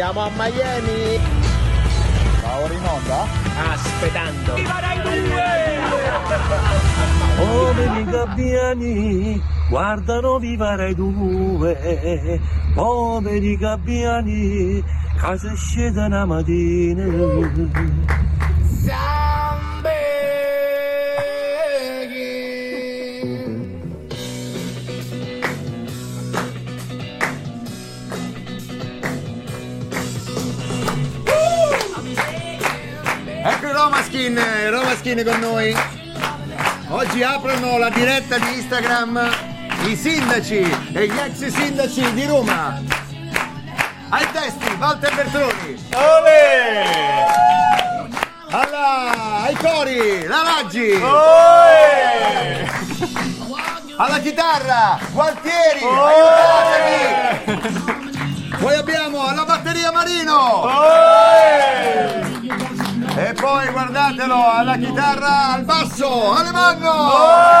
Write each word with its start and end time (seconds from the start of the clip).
Siamo 0.00 0.20
a 0.20 0.30
Miami. 0.30 1.20
Ma 2.40 2.58
ora 2.58 2.72
in 2.72 2.84
onda? 2.86 3.26
Aspettando. 3.70 4.54
Poveri 7.36 8.04
gabbiani 8.04 9.42
guardano 9.68 10.38
viva 10.38 10.74
Rai 10.74 10.94
2 10.94 12.40
Poveri 12.72 13.58
gabbiani 13.58 14.82
casa 15.18 15.54
scesa 15.54 16.06
una 16.06 16.24
mattina 16.24 17.04
I 34.12 34.20
Romaskin, 34.26 34.36
i 34.36 34.68
Romaskin 34.70 35.24
con 35.24 35.38
noi. 35.38 35.76
Oggi 36.88 37.22
aprono 37.22 37.78
la 37.78 37.90
diretta 37.90 38.38
di 38.38 38.54
Instagram 38.56 39.30
i 39.84 39.94
sindaci 39.94 40.58
e 40.92 41.06
gli 41.06 41.16
ex 41.16 41.46
sindaci 41.46 42.12
di 42.14 42.26
Roma. 42.26 42.82
Ai 44.08 44.26
testi, 44.32 44.74
Walter 44.78 45.14
Bertoni. 45.14 45.86
Alla, 48.50 49.42
ai 49.44 49.54
cori, 49.54 50.26
la 50.26 50.42
Raggi. 50.42 51.00
Alla 53.96 54.18
chitarra, 54.18 54.98
Gualtieri. 55.12 55.80
Aiutatemi. 57.46 58.56
Poi 58.58 58.74
abbiamo 58.74 59.24
alla 59.24 59.44
batteria 59.44 59.92
Marino. 59.92 60.62
E 63.16 63.32
poi 63.34 63.68
guardatelo 63.70 64.50
alla 64.50 64.76
chitarra, 64.76 65.54
al 65.54 65.64
basso, 65.64 66.32
Alemanno! 66.32 66.90
Così, 66.90 67.59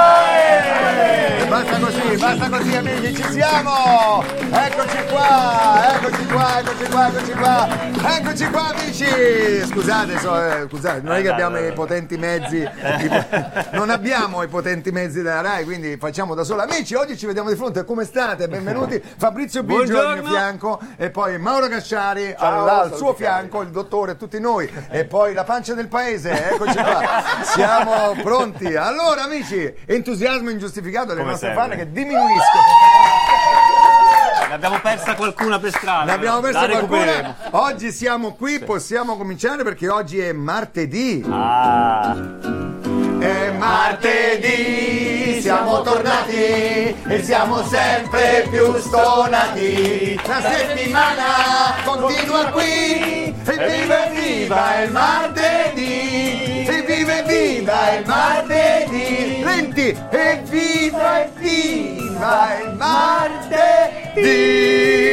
basta 2.36 2.48
così 2.58 2.76
amici, 2.76 3.14
ci 3.16 3.24
siamo! 3.32 4.22
Eccoci 4.52 5.04
qua, 5.10 5.94
eccoci 5.96 6.26
qua, 6.26 6.58
eccoci 6.60 6.90
qua, 6.90 7.08
eccoci 7.08 7.32
qua, 7.32 7.68
eccoci 8.16 8.50
qua 8.50 8.68
amici! 8.68 9.66
Scusate, 9.66 10.18
so- 10.18 10.40
eh, 10.40 10.66
scusate, 10.68 11.00
non 11.02 11.16
è 11.16 11.22
che 11.22 11.28
abbiamo 11.28 11.58
i 11.58 11.72
potenti 11.72 12.16
mezzi, 12.16 12.58
i 12.62 13.08
po- 13.08 13.24
non 13.72 13.90
abbiamo 13.90 14.42
i 14.42 14.48
potenti 14.48 14.92
mezzi 14.92 15.22
della 15.22 15.40
RAI, 15.40 15.64
quindi 15.64 15.96
facciamo 15.96 16.34
da 16.34 16.44
solo. 16.44 16.62
Amici, 16.62 16.94
oggi 16.94 17.16
ci 17.16 17.26
vediamo 17.26 17.48
di 17.50 17.56
fronte, 17.56 17.84
come 17.84 18.04
state? 18.04 18.46
Benvenuti, 18.46 19.02
Fabrizio 19.18 19.64
Biggio 19.64 20.00
al 20.00 20.20
mio 20.22 20.30
fianco 20.30 20.80
e 20.96 21.10
poi 21.10 21.36
Mauro 21.38 21.66
Casciari 21.66 22.32
al, 22.36 22.68
al 22.68 22.96
suo 22.96 23.12
fianco, 23.14 23.62
il 23.62 23.70
dottore, 23.70 24.16
tutti 24.16 24.38
noi 24.38 24.70
e 24.88 25.04
poi 25.04 25.32
la 25.34 25.44
pancia 25.44 25.74
del 25.74 25.88
paese, 25.88 26.50
eccoci 26.52 26.76
qua, 26.76 27.02
siamo 27.42 28.14
pronti. 28.22 28.76
Allora 28.76 29.24
amici, 29.24 29.72
entusiasmo 29.84 30.50
ingiustificato 30.50 31.08
delle 31.08 31.20
Come 31.20 31.30
nostre 31.32 31.48
sempre. 31.54 31.68
fan 31.68 31.78
che 31.78 31.90
diminuiscono. 31.90 32.18
Ne 34.48 34.54
abbiamo 34.56 34.80
persa 34.80 35.14
qualcuna 35.14 35.58
per 35.58 35.70
strada. 35.70 36.04
Ne 36.04 36.12
abbiamo 36.12 36.40
però. 36.40 36.52
persa 36.52 36.66
La 36.66 36.84
qualcuna. 36.84 37.36
Oggi 37.50 37.92
siamo 37.92 38.34
qui, 38.34 38.58
possiamo 38.58 39.16
cominciare 39.16 39.62
perché 39.62 39.88
oggi 39.88 40.18
è 40.18 40.32
martedì. 40.32 41.24
Ah, 41.30 42.16
È 43.20 43.50
martedì, 43.56 45.40
siamo 45.40 45.82
tornati 45.82 46.34
e 46.34 47.22
siamo 47.22 47.62
sempre 47.64 48.46
più 48.50 48.76
stonati. 48.78 50.20
La 50.26 50.40
settimana 50.40 51.24
continua 51.84 52.46
qui 52.46 53.32
e 53.32 53.34
viva 53.44 54.06
e 54.06 54.10
viva 54.10 54.82
il 54.82 54.90
martedì. 54.90 56.66
E 56.66 56.84
viva 56.86 57.18
e 57.18 57.22
viva 57.22 57.90
il 57.98 58.06
martedì. 58.06 59.42
Lenti 59.44 59.96
e 60.10 60.42
viva 60.48 61.18
e 62.20 62.74
viva 62.74 63.56
il 64.16 65.09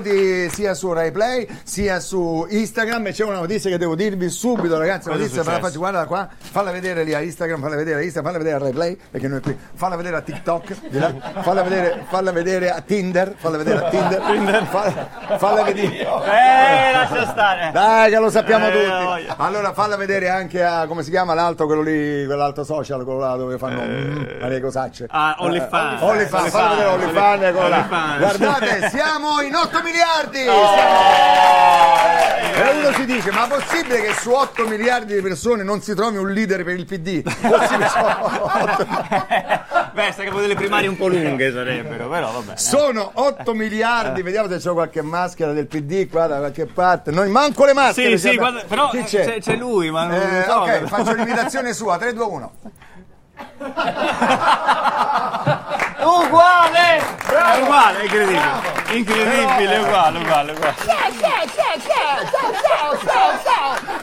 benvenuti 0.00 0.50
sia 0.50 0.74
su 0.74 0.92
Rai 0.92 1.12
Play 1.12 1.46
sia 1.62 2.00
su 2.00 2.46
Instagram 2.48 3.06
e 3.06 3.12
c'è 3.12 3.24
una 3.24 3.38
notizia 3.38 3.70
che 3.70 3.78
devo 3.78 3.94
dirvi 3.94 4.28
subito 4.28 4.76
ragazzi, 4.76 5.08
una 5.08 5.18
notizia 5.18 5.44
la 5.44 5.58
faccio, 5.60 5.78
guarda 5.78 6.04
qua, 6.06 6.28
falla 6.36 6.72
vedere 6.72 7.04
lì 7.04 7.14
a 7.14 7.20
Instagram, 7.20 7.60
falla 7.60 7.76
vedere 7.76 8.00
a 8.00 8.02
Instagram, 8.02 8.24
falla 8.24 8.38
vedere 8.38 8.56
a 8.56 8.58
Rai 8.64 8.72
Play 8.72 8.98
perché 9.10 9.28
noi 9.28 9.40
qui, 9.40 9.56
falla 9.74 9.96
vedere 9.96 10.16
a 10.16 10.20
TikTok, 10.20 10.88
di 10.88 10.98
là, 10.98 11.14
falla, 11.42 11.62
vedere, 11.62 12.04
falla 12.08 12.32
vedere 12.32 12.70
a 12.70 12.80
Tinder, 12.80 13.34
falla 13.36 13.56
vedere 13.56 13.84
a 13.84 13.88
Tinder, 13.88 14.64
falla, 14.66 15.38
falla 15.38 15.62
vedere... 15.62 15.98
Eh, 15.98 16.92
lascia 16.92 17.26
stare. 17.28 17.70
Dai 17.72 18.10
che 18.10 18.18
lo 18.18 18.30
sappiamo 18.30 18.68
Eh, 18.68 18.72
tutti. 18.72 19.34
Allora 19.36 19.72
falla 19.72 19.96
vedere 19.96 20.28
anche 20.28 20.64
a 20.64 20.86
come 20.86 21.02
si 21.02 21.10
chiama 21.10 21.34
l'altro 21.34 21.66
quello 21.66 21.82
lì, 21.82 22.24
quell'altro 22.26 22.64
social, 22.64 23.04
quello 23.04 23.20
là 23.20 23.36
dove 23.36 23.58
fanno 23.58 23.82
mm, 23.82 24.48
le 24.48 24.60
cosacce. 24.60 25.04
Eh. 25.04 25.08
Ah, 25.10 25.36
OnlyFans. 25.38 26.00
Eh, 26.00 26.04
OnlyFans, 26.04 26.50
falla 26.50 26.68
vedere. 26.70 26.88
OnlyFans. 26.88 28.18
Guardate, 28.18 28.88
siamo 28.90 29.40
in 29.40 29.54
8 29.54 29.82
miliardi. 29.84 30.46
Oh. 30.48 30.74
E 32.56 32.70
uno 32.78 32.92
si 32.94 33.04
dice, 33.04 33.30
ma 33.32 33.46
possibile 33.46 34.00
che 34.00 34.12
su 34.14 34.30
8 34.32 34.66
miliardi 34.66 35.14
di 35.14 35.20
persone 35.20 35.62
non 35.62 35.80
si 35.82 35.94
trovi 35.94 36.16
un 36.16 36.30
leader 36.32 36.64
per 36.64 36.74
il 36.76 36.84
PD? 36.86 37.22
Possibile, 37.22 37.88
sono 37.88 38.16
8, 38.20 38.86
Beh, 39.94 40.10
sta 40.12 40.24
capo 40.24 40.40
delle 40.40 40.54
primarie 40.56 40.88
un 40.88 40.96
po' 40.96 41.06
lunghe 41.08 41.52
sarebbero, 41.52 42.08
però 42.08 42.30
vabbè. 42.32 42.56
sono 42.56 43.10
8 43.14 43.54
miliardi, 43.54 44.22
vediamo 44.22 44.48
se 44.48 44.56
c'è 44.58 44.70
qualche 44.72 45.02
maschera 45.02 45.52
del 45.52 45.66
PD 45.66 46.08
qua 46.08 46.26
da 46.26 46.38
qualche 46.38 46.66
parte. 46.66 47.10
Noi 47.12 47.28
manco 47.30 47.64
le 47.64 47.74
maschere. 47.74 48.18
Sì, 48.18 48.30
sì, 48.30 48.36
guarda, 48.36 48.62
però 48.66 48.88
Chi 48.90 49.02
c'è, 49.04 49.38
c'è 49.40 49.54
lui, 49.56 49.90
ma 49.90 50.04
non 50.06 50.20
Eh, 50.20 50.44
so. 50.48 50.54
ok, 50.54 50.84
faccio 50.86 51.12
l'imitazione 51.14 51.72
sua, 51.72 51.96
3, 51.98 52.12
2, 52.12 52.24
1. 52.24 52.52
Uguale! 56.04 56.98
È 56.98 57.60
uguale, 57.60 57.98
è 58.00 58.02
incredibile. 58.02 58.72
Incredibile, 58.90 59.74
è 59.74 59.80
uguale, 59.80 60.18
uguale, 60.18 60.52
uguale. 60.52 60.74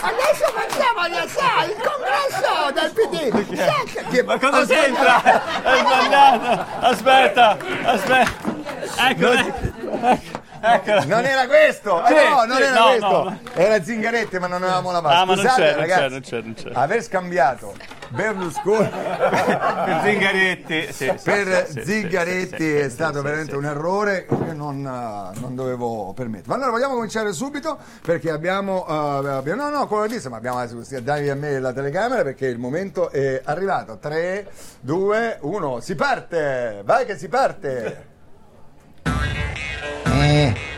Adesso 0.02 0.46
facciamo 0.54 1.08
la 1.08 1.28
sa, 1.28 1.64
il 1.66 1.76
congresso 1.78 2.72
del 2.74 2.92
PD. 2.92 4.24
Ma 4.26 4.40
cosa 4.40 4.66
c'entra? 4.66 5.22
È 5.62 5.78
sbagliato. 5.78 6.66
Aspetta, 6.80 7.58
aspetta. 7.84 8.50
Ecco, 9.08 9.32
ecco. 9.32 10.40
Ecco. 10.64 11.06
Non 11.08 11.26
era 11.26 11.48
questo, 11.48 12.04
Sì, 12.06 12.14
eh, 12.14 12.30
no, 12.30 12.44
non 12.46 12.56
sì, 12.58 12.62
era 12.62 12.80
no, 12.80 12.86
questo. 12.90 13.08
no. 13.24 13.40
Era 13.54 13.84
Zingaretti, 13.84 14.38
ma 14.38 14.46
non 14.48 14.62
avevamo 14.62 14.92
lavato. 14.92 15.16
Ah, 15.16 15.26
ma 15.26 15.34
non 15.34 15.44
Scusate, 15.44 15.62
c'è, 15.62 15.70
non 15.72 15.80
ragazzi, 15.80 16.02
c'è, 16.02 16.10
non 16.10 16.22
c'è, 16.22 16.42
non 16.42 16.54
c'è. 16.54 16.70
Aver 16.74 17.04
scambiato 17.04 17.74
Berlusconi 18.12 18.90
Per 18.90 20.02
Zingaretti, 20.04 20.94
sì, 20.94 21.14
per 21.24 21.68
sì, 21.70 21.82
Zingaretti 21.84 22.58
sì, 22.58 22.76
è 22.76 22.84
sì, 22.84 22.90
stato 22.90 23.18
sì, 23.18 23.24
veramente 23.24 23.52
sì. 23.52 23.58
un 23.58 23.66
errore 23.66 24.26
che 24.26 24.54
non, 24.54 24.86
eh, 24.86 25.40
non 25.40 25.56
dovevo 25.56 26.14
permettere. 26.14 26.50
Ma 26.50 26.56
allora 26.56 26.72
vogliamo 26.72 26.96
cominciare 26.96 27.32
subito 27.34 27.78
perché 28.02 28.30
abbiamo, 28.32 28.86
eh, 28.88 29.30
abbiamo 29.30 29.64
no, 29.64 29.70
no, 29.70 29.88
quello 29.88 30.08
disse, 30.08 30.30
ma 30.30 30.38
abbiamo 30.38 30.60
dai 31.02 31.30
a 31.30 31.36
me 31.36 31.60
la 31.60 31.74
telecamera 31.74 32.24
perché 32.24 32.48
il 32.48 32.60
momento 32.60 33.10
è 33.10 33.42
arrivato. 33.44 33.98
3, 33.98 34.48
2, 34.82 35.38
1, 35.42 35.80
si 35.80 35.96
parte! 35.96 36.82
Vai 36.84 37.06
che 37.06 37.18
si 37.18 37.28
parte! 37.28 38.10
Eh, 39.04 39.12
eh, 40.06 40.12
eh, 40.12 40.48
eh, 40.48 40.71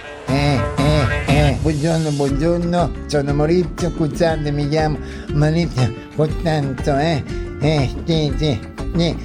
buongiorno, 1.64 2.10
buongiorno, 2.12 2.92
sono 3.08 3.34
Maurizio, 3.34 3.90
scusate, 3.96 4.52
mi 4.52 4.68
chiamo 4.68 4.98
Maurizio, 5.34 5.94
tanto, 6.44 6.98
eh, 6.98 7.24
eh, 7.62 7.90
sì, 8.06 8.34
sì, 8.38 8.60
vi- 8.92 9.16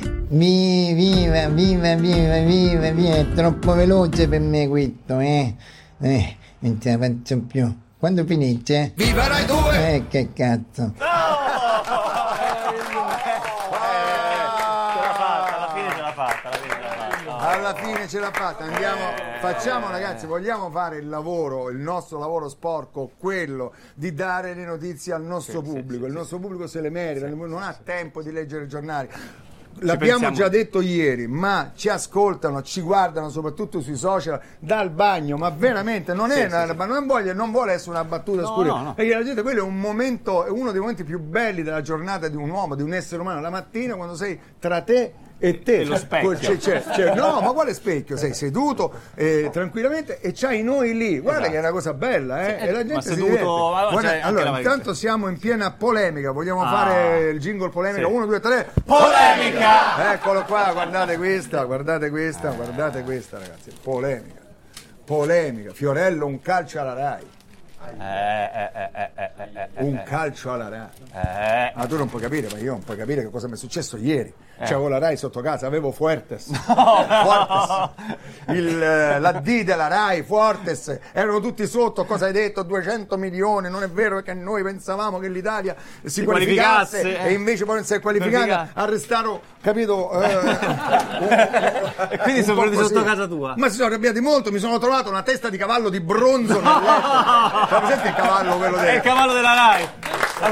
viva, 0.94 1.48
viva, 1.48 1.94
viva, 1.96 2.38
viva, 2.38 2.90
viva, 2.90 3.14
è 3.16 3.32
troppo 3.32 3.74
veloce 3.74 4.28
per 4.28 4.38
me 4.40 4.68
questo, 4.68 5.18
eh, 5.18 5.52
eh, 6.00 6.36
non 6.60 6.80
ce 6.80 6.90
la 6.92 6.98
faccio 6.98 7.40
più. 7.40 7.76
Quando 7.98 8.24
finisce? 8.24 8.92
Viva 8.94 9.26
Rai 9.26 9.44
2! 9.44 9.94
Eh, 9.94 10.04
che 10.06 10.28
cazzo. 10.32 10.92
Ce 10.96 11.02
l'ha 11.02 11.08
fatta, 15.14 15.56
alla 15.56 15.72
fine 15.74 15.90
ce 15.90 16.00
l'ha 16.00 16.12
fatta, 16.12 16.48
alla 16.48 16.58
fine 16.62 16.74
ce 16.74 16.80
l'ha 16.80 17.34
fatta. 17.34 17.48
Alla 17.48 17.74
fine 17.92 18.06
ce 18.06 18.18
l'ha 18.20 18.30
fatta, 18.30 18.64
andiamo, 18.64 19.00
facciamo 19.40 19.88
ragazzi, 19.88 20.26
vogliamo 20.26 20.70
fare 20.70 20.98
il 20.98 21.08
lavoro, 21.08 21.70
il 21.70 21.78
nostro 21.78 22.18
lavoro 22.18 22.48
sporco, 22.48 23.12
quello 23.18 23.72
di 23.94 24.12
dare 24.12 24.52
le 24.52 24.66
notizie 24.66 25.14
al 25.14 25.22
nostro 25.22 25.62
pubblico, 25.62 26.04
il 26.04 26.12
nostro 26.12 26.38
pubblico 26.38 26.66
se 26.66 26.82
le 26.82 26.90
merita, 26.90 27.26
non 27.28 27.62
ha 27.62 27.74
tempo 27.82 28.22
di 28.22 28.30
leggere 28.30 28.64
i 28.64 28.68
giornali. 28.68 29.08
L'abbiamo 29.80 30.32
già 30.32 30.48
detto 30.48 30.80
ieri, 30.80 31.28
ma 31.28 31.70
ci 31.74 31.88
ascoltano, 31.88 32.62
ci 32.62 32.80
guardano 32.80 33.30
soprattutto 33.30 33.80
sui 33.80 33.94
social 33.94 34.40
dal 34.58 34.90
bagno, 34.90 35.36
ma 35.36 35.50
veramente 35.50 36.12
non 36.14 36.32
è 36.32 36.46
una, 36.46 36.74
ma 36.74 36.84
non, 36.84 37.06
voglio- 37.06 37.32
non 37.32 37.52
vuole 37.52 37.74
essere 37.74 37.92
una 37.92 38.04
battuta 38.04 38.42
No, 38.42 38.48
scura, 38.48 38.68
no, 38.70 38.82
no. 38.82 38.94
perché 38.94 39.14
la 39.14 39.22
gente 39.22 39.42
quello 39.42 39.60
è 39.60 39.62
un 39.62 39.78
momento, 39.78 40.44
è 40.44 40.50
uno 40.50 40.72
dei 40.72 40.80
momenti 40.80 41.04
più 41.04 41.20
belli 41.20 41.62
della 41.62 41.80
giornata 41.80 42.26
di 42.26 42.36
un 42.36 42.50
uomo, 42.50 42.74
di 42.74 42.82
un 42.82 42.92
essere 42.92 43.20
umano, 43.20 43.40
la 43.40 43.50
mattina 43.50 43.94
quando 43.94 44.16
sei 44.16 44.38
tra 44.58 44.82
te 44.82 45.12
e 45.40 45.62
te 45.62 45.84
lo 45.84 45.96
specchio. 45.96 46.28
col- 46.30 46.38
c'è- 46.38 46.56
c'è- 46.56 46.82
c'è- 46.82 47.14
no 47.14 47.40
ma 47.40 47.52
quale 47.52 47.72
specchio 47.72 48.16
sei 48.16 48.34
seduto 48.34 48.92
eh, 49.14 49.50
tranquillamente 49.52 50.18
e 50.20 50.32
c'hai 50.34 50.62
noi 50.64 50.96
lì 50.96 51.20
guarda 51.20 51.40
Esatto. 51.42 51.52
che 51.52 51.56
è 51.58 51.60
una 51.60 51.70
cosa 51.70 51.94
bella 51.94 52.46
eh? 52.46 52.66
e 52.66 52.70
la 52.72 52.78
gente 52.78 52.94
ma 52.94 53.00
si 53.02 53.08
seduto- 53.10 53.68
Guarda, 53.70 53.96
anche 54.10 54.20
allora 54.20 54.58
intanto 54.58 54.94
siamo 54.94 55.28
in 55.28 55.38
piena 55.38 55.70
polemica 55.70 56.32
vogliamo 56.32 56.62
Ah. 56.64 56.68
fare 56.70 57.28
il 57.30 57.38
jingle 57.38 57.68
polemica 57.68 58.06
Sì. 58.06 58.12
1 58.12 58.26
2 58.26 58.40
3 58.40 58.66
Polemica! 58.84 60.12
eccolo 60.14 60.42
qua 60.44 60.70
guardate 60.72 61.16
questa 61.16 61.62
guardate 61.64 62.10
questa 62.10 62.50
guardate 62.50 63.02
questa 63.02 63.38
ragazzi 63.38 63.70
polemica 63.80 64.40
polemica 65.04 65.72
Fiorello 65.72 66.26
un 66.26 66.40
calcio 66.40 66.80
alla 66.80 66.94
Rai 66.94 67.26
Eh, 68.00 68.70
eh, 68.74 69.10
eh, 69.14 69.68
un 69.76 70.02
calcio 70.04 70.52
alla 70.52 70.68
Rai. 70.68 71.70
Ah, 71.74 71.86
tu 71.86 71.96
non 71.96 72.08
puoi 72.08 72.20
capire, 72.20 72.48
ma 72.50 72.58
io 72.58 72.72
non 72.72 72.82
puoi 72.82 72.96
capire 72.96 73.22
che 73.22 73.30
cosa 73.30 73.46
mi 73.46 73.54
è 73.54 73.56
successo 73.56 73.96
ieri. 73.96 74.32
Eh. 74.58 74.64
C'avevo 74.64 74.88
la 74.88 74.98
Rai 74.98 75.16
sotto 75.16 75.40
casa, 75.40 75.66
avevo 75.66 75.92
Fuertes. 75.92 76.50
Fuertes. 76.52 77.90
Il, 78.56 78.78
la 78.78 79.32
D 79.32 79.62
della 79.62 79.86
Rai, 79.86 80.22
Fuertes, 80.22 80.98
erano 81.12 81.40
tutti 81.40 81.66
sotto. 81.66 82.04
Cosa 82.04 82.26
hai 82.26 82.32
detto? 82.32 82.62
200 82.62 83.16
milioni. 83.16 83.70
Non 83.70 83.82
è 83.82 83.88
vero 83.88 84.16
perché 84.16 84.34
noi 84.34 84.62
pensavamo 84.62 85.18
che 85.18 85.28
l'Italia 85.28 85.74
si, 86.02 86.08
Si 86.10 86.24
qualificasse 86.24 87.00
qualificasse, 87.00 87.18
eh. 87.24 87.28
e 87.28 87.32
invece 87.32 87.64
poi 87.64 87.76
non 87.76 87.84
si 87.84 87.94
è 87.94 88.00
qualificata. 88.00 88.44
Qualificata. 88.44 88.80
Arrestarono, 88.80 89.40
capito? 89.60 90.20
eh, 90.22 90.28
E 92.08 92.18
quindi 92.18 92.42
sono 92.44 92.60
venuti 92.60 92.76
sotto 92.76 93.02
casa 93.02 93.26
tua. 93.26 93.54
Ma 93.56 93.68
si 93.68 93.76
sono 93.76 93.88
arrabbiati 93.88 94.20
molto, 94.20 94.50
mi 94.52 94.58
sono 94.58 94.78
trovato 94.78 95.08
una 95.10 95.22
testa 95.22 95.48
di 95.48 95.56
cavallo 95.56 95.88
di 95.88 96.00
bronzo 96.00 96.54
nel 96.60 96.62
letto. 96.62 97.66
Sai 97.68 97.80
presente 97.80 98.08
il 98.08 98.14
cavallo 98.14 98.56
quello 98.56 98.76
È 98.76 98.84
del 98.84 98.94
il 98.96 99.00
cavallo 99.00 99.32
della 99.32 99.54
Rai. 99.54 99.88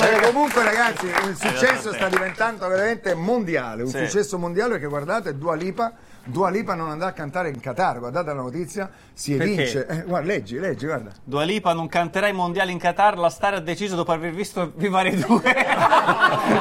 eh, 0.01 0.21
comunque 0.33 0.63
ragazzi 0.65 1.07
il 1.07 1.37
successo 1.39 1.93
sta 1.93 2.09
diventando 2.09 2.67
veramente 2.69 3.15
mondiale, 3.15 3.83
un 3.83 3.91
Sì. 3.91 3.99
successo 3.99 4.39
mondiale 4.39 4.73
perché 4.73 4.87
guardate 4.87 5.37
Dua 5.39 5.55
Lipa, 5.55 5.93
Dua 6.29 6.51
Lipa 6.51 6.75
non 6.75 6.91
andrà 6.91 7.07
a 7.09 7.13
cantare 7.13 7.51
in 7.51 7.61
Qatar, 7.61 8.01
guardate 8.01 8.27
la 8.27 8.35
notizia, 8.43 8.91
si 9.13 9.35
evince, 9.35 9.87
eh, 9.87 10.03
guarda, 10.03 10.27
leggi, 10.27 10.59
leggi, 10.59 10.85
guarda. 10.87 11.13
Dua 11.23 11.45
Lipa 11.45 11.73
non 11.73 11.87
canterà 11.89 12.27
i 12.27 12.33
mondiali 12.33 12.73
in 12.73 12.79
Qatar, 12.79 13.17
la 13.17 13.31
star 13.31 13.55
ha 13.55 13.61
deciso 13.61 13.95
dopo 13.95 14.11
aver 14.11 14.33
visto 14.33 14.73
Viva 14.75 15.03
Rai 15.03 15.15
2. 15.17 15.41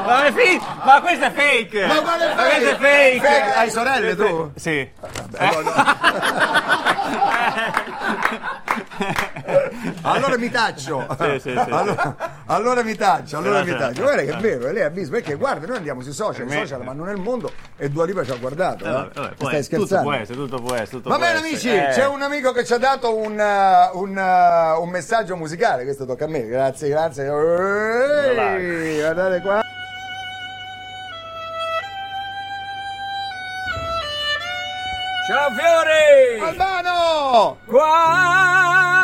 ma, 0.05 0.25
è 0.25 0.31
fi- 0.31 0.61
ma 0.85 1.01
questo 1.01 1.25
è 1.25 1.31
fake! 1.31 1.87
Ma 1.87 2.01
Ma 2.01 2.43
questo 2.43 2.69
è 2.69 2.75
fake! 2.75 3.19
Fake? 3.19 3.53
Hai 3.55 3.71
sorelle 3.71 4.15
tu? 4.15 4.51
Sì. 4.55 4.87
Allora 10.01 10.37
mi 10.37 10.49
taccio. 10.49 11.05
Sì, 11.19 11.39
sì, 11.39 11.51
sì. 11.51 11.69
allora, 11.69 12.15
allora 12.45 12.83
mi 12.83 12.95
taccio, 12.95 13.37
allora 13.37 13.63
mi 13.63 13.75
taccio. 13.75 14.01
Guarda 14.01 14.23
che 14.23 14.31
è 14.31 14.37
vero, 14.37 14.67
e 14.67 14.73
lei 14.73 14.83
ha 14.83 14.89
visto, 14.89 15.11
perché 15.11 15.35
guarda, 15.35 15.65
noi 15.67 15.77
andiamo 15.77 16.01
sui 16.01 16.13
social, 16.13 16.49
social 16.49 16.83
vanno 16.83 17.03
nel 17.03 17.17
mondo 17.17 17.51
e 17.77 17.89
Dua 17.89 18.05
Lipa 18.05 18.23
ci 18.23 18.31
ha 18.31 18.35
guardato. 18.35 18.85
Eh, 18.85 18.89
eh. 18.89 18.91
vabbè, 18.91 19.13
vabbè, 19.13 19.35
può 19.35 19.47
Stai 19.47 19.63
tutto 19.63 19.75
scherzando? 19.85 20.09
può 20.09 20.13
essere, 20.13 20.37
tutto 20.37 20.61
può 20.61 20.73
essere. 20.73 20.89
Tutto 20.89 21.09
Va 21.09 21.17
bene 21.17 21.39
amici, 21.39 21.69
Eh. 21.69 21.89
c'è 21.91 22.07
un 22.07 22.21
amico 22.21 22.51
che 22.51 22.65
ci 22.65 22.73
ha 22.73 22.77
dato 22.77 23.15
un, 23.15 23.33
uh, 23.33 23.97
un, 23.97 24.15
uh, 24.15 24.81
un 24.81 24.89
messaggio 24.89 25.35
musicale, 25.35 25.83
questo 25.83 26.05
tocca 26.05 26.25
a 26.25 26.27
me, 26.27 26.45
grazie, 26.45 26.89
grazie. 26.89 27.25
Ehi, 27.25 28.99
guardate 28.99 29.41
qua. 29.41 29.63
Ciao 35.27 35.49
Fiore! 35.49 36.39
Albano! 36.39 37.57
Quando 37.65 38.94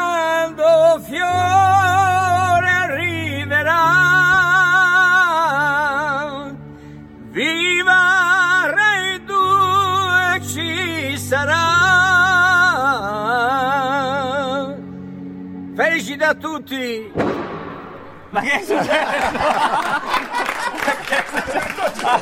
a 16.32 16.36
tutti! 16.36 17.12
Ma 18.30 18.40
che 18.40 18.52
è 18.52 18.64
successo? 18.64 18.90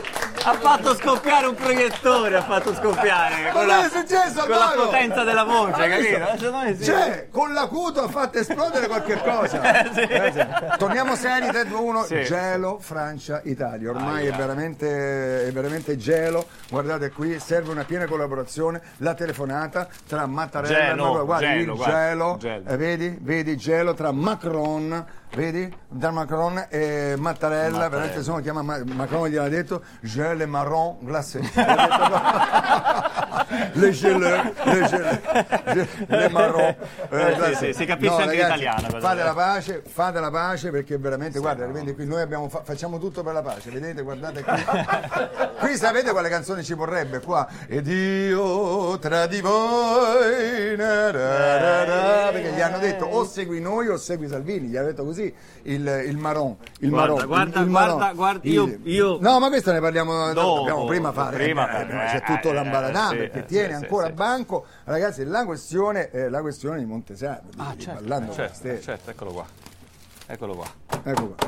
ha 0.44 0.54
fatto 0.54 0.96
scoppiare 0.96 1.48
un 1.48 1.56
proiettore, 1.56 2.36
ha 2.38 2.42
fatto 2.44 2.74
scoppiare. 2.74 3.52
Con 3.52 3.66
la- 3.68 3.86
è 3.86 3.90
successo, 3.90 4.42
Con 4.42 4.50
la 4.58 4.74
potenza 4.76 5.24
della 5.24 5.44
voce, 5.44 5.88
capito? 5.88 6.76
Sì. 6.78 6.84
Cioè, 6.84 7.28
con 7.32 7.54
l'acuto 7.54 8.02
ha 8.04 8.08
fatto 8.08 8.38
esplodere 8.40 8.88
qualche 8.88 9.18
cosa. 9.24 9.84
Eh, 9.84 10.32
sì. 10.32 10.78
Torniamo 10.78 11.16
seri, 11.16 11.48
3, 11.48 11.66
2, 11.68 11.78
1. 11.80 12.04
Sì. 12.04 12.24
Gelo, 12.24 12.78
Francia, 12.80 13.42
Italia. 13.44 13.90
Ormai 13.90 14.28
è 14.28 14.32
veramente, 14.32 15.48
è 15.48 15.52
veramente 15.52 15.98
gelo. 15.98 16.46
Guardate 16.70 17.12
qui, 17.12 17.40
serve 17.40 17.72
una 17.72 17.84
piena 17.84 18.06
collaborazione. 18.06 18.82
La 18.98 19.14
telefonata 19.14 19.88
tra 20.08 20.26
Mattarella 20.26 20.78
e 20.78 20.86
Gelo, 20.90 21.04
Macron. 21.06 21.26
Guarda, 21.26 21.48
gelo, 21.48 21.74
il 21.74 21.80
gelo. 21.80 22.38
gelo. 22.40 22.64
Eh, 22.70 22.78
vedi? 22.78 23.18
Vedi, 23.22 23.58
gelo 23.58 23.94
tra 23.94 24.12
Macron. 24.12 25.06
Vedi? 25.36 25.72
Da 25.88 26.10
Macron 26.10 26.58
e 26.70 27.14
Mattarella, 27.16 27.20
Mattarella. 27.20 27.90
veramente 27.90 28.24
se 28.24 28.30
uno 28.32 28.40
chiama 28.42 28.64
Ma- 28.64 28.82
Macron 28.84 29.28
gliel'ha 29.28 29.48
detto 29.48 29.84
gel 30.02 30.29
e 30.38 30.46
marron 30.46 30.98
glacé. 31.02 31.40
Gliel'ha 31.50 31.88
detto- 31.88 33.30
le 33.74 33.92
gel, 33.92 34.20
le 34.20 34.84
gel, 34.88 35.88
le 36.08 36.30
marron 36.30 36.76
eh, 37.10 37.34
glacé. 37.36 37.56
sì, 37.56 37.74
si 37.74 37.86
capisce 37.86 38.22
anche 38.22 38.36
l'italiano, 38.36 38.88
cosa 38.90 39.00
Fate 39.00 39.24
la 39.24 39.34
pace, 39.34 39.84
fate 39.88 40.20
la 40.20 40.30
pace 40.30 40.70
perché 40.70 40.98
veramente, 40.98 41.40
guarda, 41.40 41.66
vedi 41.68 41.96
qui 41.96 42.06
noi 42.06 42.22
abbiamo 42.22 42.48
fa- 42.50 42.62
facciamo 42.64 43.00
tutto 43.00 43.24
per 43.24 43.34
la 43.34 43.42
pace, 43.42 43.72
vedete, 43.72 44.02
guardate 44.02 44.44
qui. 44.44 44.66
qui 45.60 45.76
sapete 45.78 46.12
quale 46.12 46.30
canzone 46.30 46.62
ci 46.64 46.74
vorrebbe 46.74 47.20
qua? 47.22 47.48
Ed 47.68 47.88
io 47.88 48.98
tra 49.00 49.26
di 49.26 49.42
voi, 49.42 50.76
na, 50.78 51.12
ra, 51.12 51.58
ra, 51.58 51.84
ra, 51.86 52.19
gli 52.60 52.62
hanno 52.62 52.78
detto 52.80 53.06
o 53.06 53.26
segui 53.26 53.62
noi 53.62 53.88
o 53.88 53.98
segui 53.98 54.28
Salvini, 54.28 54.68
gli 54.68 54.76
hanno 54.78 54.88
detto 54.88 55.04
così 55.06 55.34
il, 55.64 56.04
il 56.08 56.18
Maron. 56.18 56.58
Il 56.80 56.90
Guarda, 56.90 57.14
Maron, 57.14 57.28
guarda, 57.28 57.60
il, 57.60 57.66
il 57.66 57.72
guarda, 57.72 57.96
Maron. 57.96 58.16
guarda, 58.16 58.50
io- 58.50 58.80
io- 58.84 59.18
No, 59.22 59.40
ma 59.40 59.48
questo 59.48 59.72
ne 59.72 59.80
parliamo 59.80 60.34
Dopo, 60.34 60.56
dobbiamo 60.58 60.86
prima 60.86 61.12
fare. 61.12 61.38
prima 61.38 61.68
eh, 61.70 61.86
fare, 61.88 62.06
c'è 62.20 62.24
tutto 62.26 62.50
eh, 62.50 62.54
l'ambaradan 62.54 63.14
eh, 63.14 63.18
perché 63.18 63.40
sì, 63.42 63.46
tiene 63.46 63.78
sì, 63.78 63.84
ancora 63.84 64.08
sì. 64.08 64.12
banco. 64.14 64.66
Ragazzi, 64.84 65.26
la 65.26 65.46
questione 65.46 66.10
è 66.10 66.28
la 66.30 66.42
questione 66.42 66.80
di 66.80 66.86
Montesano, 66.86 67.42
Ah, 67.58 67.74
di 67.76 67.82
certo, 67.82 68.02
Ballando 68.02 68.34
certo, 68.34 68.82
certo, 68.82 69.10
eccolo 69.10 69.32
qua. 69.32 69.46
Eccolo 70.32 70.54
qua. 70.54 70.66
Ecco 71.06 71.28
qua. 71.30 71.48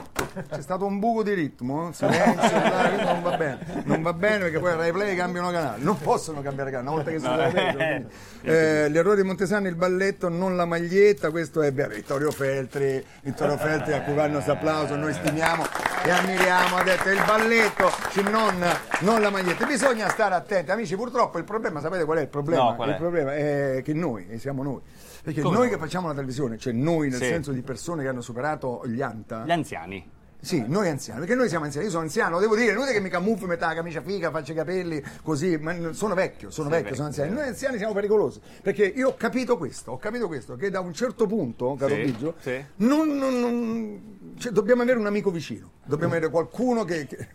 C'è 0.49 0.61
stato 0.61 0.85
un 0.85 0.97
buco 0.97 1.21
di 1.21 1.33
ritmo, 1.33 1.89
eh? 1.89 1.93
silenzio, 1.93 3.03
non 3.03 3.21
va 3.21 3.37
bene. 3.37 3.59
Non 3.83 4.01
va 4.01 4.13
bene 4.13 4.39
perché 4.39 4.59
poi 4.59 4.75
Rai 4.75 4.91
Play 4.91 5.15
cambiano 5.15 5.51
canale. 5.51 5.83
Non 5.83 5.99
possono 5.99 6.41
cambiare 6.41 6.71
canale, 6.71 6.89
una 6.89 6.95
volta 6.95 7.11
che 7.11 7.19
si 7.19 7.25
No, 7.25 7.35
sono 7.35 7.49
preso, 7.51 7.77
quindi. 7.77 8.07
Eh, 8.41 8.89
Gli 8.89 8.97
errori 8.97 9.21
di 9.21 9.27
Montesano, 9.27 9.67
il 9.67 9.75
balletto, 9.75 10.29
non 10.29 10.55
la 10.55 10.65
maglietta, 10.65 11.29
questo 11.29 11.61
è 11.61 11.71
beh, 11.71 11.89
Vittorio 11.89 12.31
Feltri, 12.31 13.05
Vittorio 13.21 13.55
Feltri 13.57 13.93
a 13.93 14.01
cui 14.01 14.15
va 14.15 14.25
il 14.25 14.31
nostro 14.31 14.53
applauso, 14.53 14.95
noi 14.95 15.13
stimiamo 15.13 15.63
e 16.03 16.09
ammiriamo, 16.09 16.75
ha 16.77 16.83
detto 16.83 17.09
il 17.09 17.23
balletto, 17.23 17.91
cioè 18.11 18.23
non, 18.29 18.65
non 19.01 19.21
la 19.21 19.29
maglietta. 19.29 19.65
Bisogna 19.67 20.09
stare 20.09 20.33
attenti, 20.33 20.71
amici, 20.71 20.95
purtroppo 20.95 21.37
il 21.37 21.43
problema, 21.43 21.81
sapete 21.81 22.03
qual 22.03 22.17
è 22.17 22.21
il 22.21 22.29
problema? 22.29 22.63
No, 22.63 22.75
qual 22.75 22.89
è? 22.89 22.91
il 22.93 22.97
problema 22.97 23.35
è 23.35 23.81
che 23.83 23.93
noi, 23.93 24.27
e 24.27 24.39
siamo 24.39 24.63
noi. 24.63 24.81
Perché 25.23 25.41
Come 25.41 25.55
noi 25.57 25.65
no? 25.67 25.71
che 25.73 25.77
facciamo 25.79 26.07
la 26.07 26.13
televisione, 26.13 26.57
cioè 26.57 26.73
noi 26.73 27.09
nel 27.09 27.19
Sì. 27.19 27.25
senso 27.25 27.51
di 27.51 27.61
persone 27.61 28.01
che 28.03 28.09
hanno 28.09 28.21
superato 28.21 28.81
gli 28.85 29.01
ANTA, 29.01 29.43
Gli 29.45 29.51
anziani. 29.51 30.09
sì, 30.39 30.63
noi 30.67 30.89
anziani, 30.89 31.19
perché 31.19 31.35
noi 31.35 31.47
siamo 31.47 31.65
anziani, 31.65 31.85
io 31.85 31.91
sono 31.91 32.03
anziano, 32.03 32.39
devo 32.39 32.55
dire, 32.55 32.73
non 32.73 32.87
è 32.87 32.91
che 32.91 32.99
mi 32.99 33.09
camuffi 33.09 33.45
metà 33.45 33.67
la 33.67 33.75
camicia 33.75 34.01
figa, 34.01 34.31
faccio 34.31 34.53
i 34.53 34.55
capelli 34.55 35.01
così, 35.21 35.57
ma 35.57 35.93
sono 35.93 36.15
vecchio, 36.15 36.49
sono 36.49 36.69
Sei 36.69 36.81
vecchio, 36.81 36.95
sono 36.95 37.07
vecchio, 37.09 37.21
anziano. 37.23 37.33
Noi 37.33 37.47
anziani 37.49 37.77
siamo 37.77 37.93
pericolosi, 37.93 38.41
perché 38.63 38.85
io 38.85 39.09
ho 39.09 39.15
capito 39.15 39.57
questo, 39.57 39.91
ho 39.91 39.97
capito 39.97 40.25
questo, 40.27 40.55
che 40.55 40.71
da 40.71 40.79
un 40.79 40.93
certo 40.93 41.27
punto, 41.27 41.75
caro 41.75 41.93
Sì, 41.93 42.01
Biggio, 42.01 42.33
sì. 42.39 42.65
non, 42.77 43.15
non- 43.15 43.39
non- 43.39 44.33
cioè, 44.39 44.51
dobbiamo 44.51 44.81
avere 44.81 44.97
un 44.97 45.05
amico 45.05 45.29
vicino, 45.29 45.69
dobbiamo 45.85 46.13
avere 46.13 46.31
qualcuno 46.31 46.83
che... 46.83 47.05
che- 47.05 47.27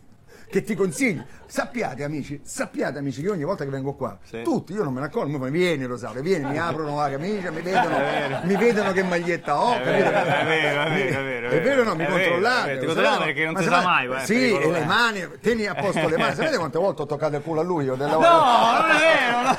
che 0.48 0.62
ti 0.62 0.74
consigli, 0.74 1.22
sappiate 1.46 2.04
amici, 2.04 2.40
sappiate 2.44 2.98
amici 2.98 3.20
che 3.22 3.30
ogni 3.30 3.42
volta 3.44 3.64
che 3.64 3.70
vengo 3.70 3.94
qua, 3.94 4.16
Sì. 4.22 4.42
tutti, 4.42 4.72
io 4.72 4.84
non 4.84 4.92
me 4.92 5.00
ne 5.00 5.06
accorgo, 5.06 5.38
ma 5.38 5.48
vieni 5.48 5.84
Rosario, 5.84 6.22
vieni, 6.22 6.44
mi 6.48 6.58
aprono 6.58 6.96
la 6.96 7.10
camicia, 7.10 7.50
mi 7.50 7.60
vedono, 7.62 7.96
mi 8.42 8.56
vedono 8.56 8.92
che 8.92 9.02
maglietta 9.02 9.60
ho, 9.60 9.74
È 9.74 9.82
capito? 9.82 10.10
vero, 10.10 10.20
è 10.20 10.44
vero, 10.44 10.82
è 10.82 10.90
vero, 10.90 11.20
è 11.20 11.22
vero, 11.24 11.48
È 11.50 11.60
vero 11.62 11.80
o 11.80 11.84
no? 11.84 11.94
Mi 11.96 12.06
controllate. 12.06 12.78
ti 12.78 12.86
so. 12.86 12.94
perché 12.94 13.44
non 13.44 13.56
si 13.56 13.64
sa 13.64 13.80
mai, 13.82 14.06
guarda, 14.06 14.24
Sì, 14.24 14.54
e 14.56 14.70
le 14.70 14.80
eh. 14.80 14.84
mani, 14.84 15.28
tieni 15.40 15.66
a 15.66 15.74
posto 15.74 16.08
le 16.08 16.16
mani. 16.16 16.34
Sapete 16.34 16.56
quante 16.56 16.78
volte 16.78 17.02
ho 17.02 17.06
toccato 17.06 17.36
il 17.36 17.42
culo 17.42 17.60
a 17.60 17.64
lui? 17.64 17.84
No, 17.86 17.96
non 17.96 18.10
è 18.10 18.98
vero! 18.98 19.42
no. 19.42 19.56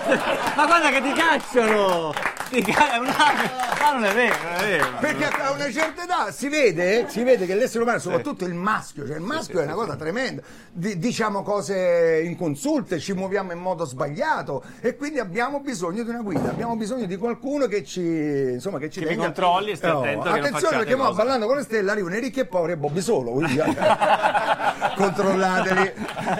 Ma 0.55 0.65
guarda 0.65 0.89
che 0.89 1.01
ti 1.01 1.11
cacciano! 1.13 2.13
È 2.49 2.97
un 2.97 3.07
anno. 3.07 3.65
Ma 3.79 3.91
non 3.93 4.03
è 4.05 4.13
vero, 4.13 4.35
non 4.43 4.53
è 4.59 4.65
vero. 4.65 4.87
Perché 4.99 5.25
a 5.25 5.51
una 5.51 5.71
certa 5.71 6.03
età 6.03 6.31
si 6.31 6.47
vede, 6.49 7.05
si 7.09 7.23
vede 7.23 7.45
che 7.45 7.55
l'essere 7.55 7.83
umano, 7.83 7.99
soprattutto 7.99 8.45
il 8.45 8.53
maschio, 8.53 9.05
cioè 9.05 9.15
il 9.17 9.21
maschio 9.21 9.59
è 9.59 9.63
una 9.63 9.73
cosa 9.73 9.95
tremenda, 9.95 10.41
Di- 10.71 10.97
diciamo 10.97 11.43
cose 11.43 12.21
inconsulte, 12.23 12.99
ci 12.99 13.13
muoviamo 13.13 13.51
in 13.51 13.59
modo 13.59 13.85
sbagliato 13.85 14.63
e 14.81 14.95
quindi 14.95 15.19
abbiamo 15.19 15.59
bisogno 15.59 16.03
di 16.03 16.09
una 16.09 16.21
guida, 16.21 16.49
abbiamo 16.49 16.75
bisogno 16.75 17.05
di 17.05 17.15
qualcuno 17.17 17.67
che 17.67 17.83
ci, 17.83 18.01
insomma, 18.01 18.77
che 18.79 18.89
ci 18.89 18.99
Che 19.01 19.07
tenga- 19.07 19.23
controlli 19.25 19.71
e 19.71 19.75
stia 19.75 19.97
attento 19.97 20.23
che 20.23 20.29
non 20.29 20.45
attenzione 20.45 20.77
perché 20.77 20.95
mo 20.95 21.13
ballando 21.13 21.45
con 21.47 21.55
le 21.57 21.63
stelle 21.63 21.91
arrivano 21.91 22.15
i 22.15 22.19
ricchi 22.19 22.39
e 22.41 22.45
poveri 22.45 22.73
e 22.73 22.77
Bobby 22.77 23.01
solo, 23.01 23.31
quindi 23.31 23.55
controllateli, 24.95 25.93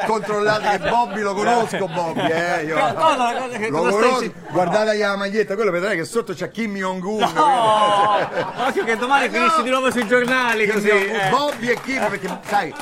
controllate 0.06 0.78
che 0.78 0.90
Bobby 0.90 1.22
lo 1.22 1.34
conosco 1.34 1.88
Bobby, 1.88 2.30
eh, 2.32 2.64
io. 2.66 2.76
Cosa- 2.76 2.94
cosa- 2.94 3.34
Lo 3.48 3.48
stai 3.50 3.70
conosco, 3.70 4.34
guardate 4.52 4.98
la 4.98 5.16
maglietta, 5.16 5.56
quello 5.56 5.72
vedrai 5.72 5.97
che 5.98 6.06
sotto 6.06 6.34
c'è 6.34 6.50
Kim 6.52 6.76
Jong-un. 6.76 7.24
Oh, 7.24 8.66
occhio 8.68 8.84
che 8.84 8.96
domani 8.98 9.30
finisci 9.30 9.64
di 9.64 9.70
nuovo 9.70 9.92
sui 9.92 10.06
giornali 10.08 10.66
Kim 10.66 10.74
così. 10.74 10.90
Eh. 10.90 11.30
Bobby 11.30 11.68
e 11.70 11.80
Kim, 11.82 12.08
perché 12.08 12.40
sai, 12.44 12.74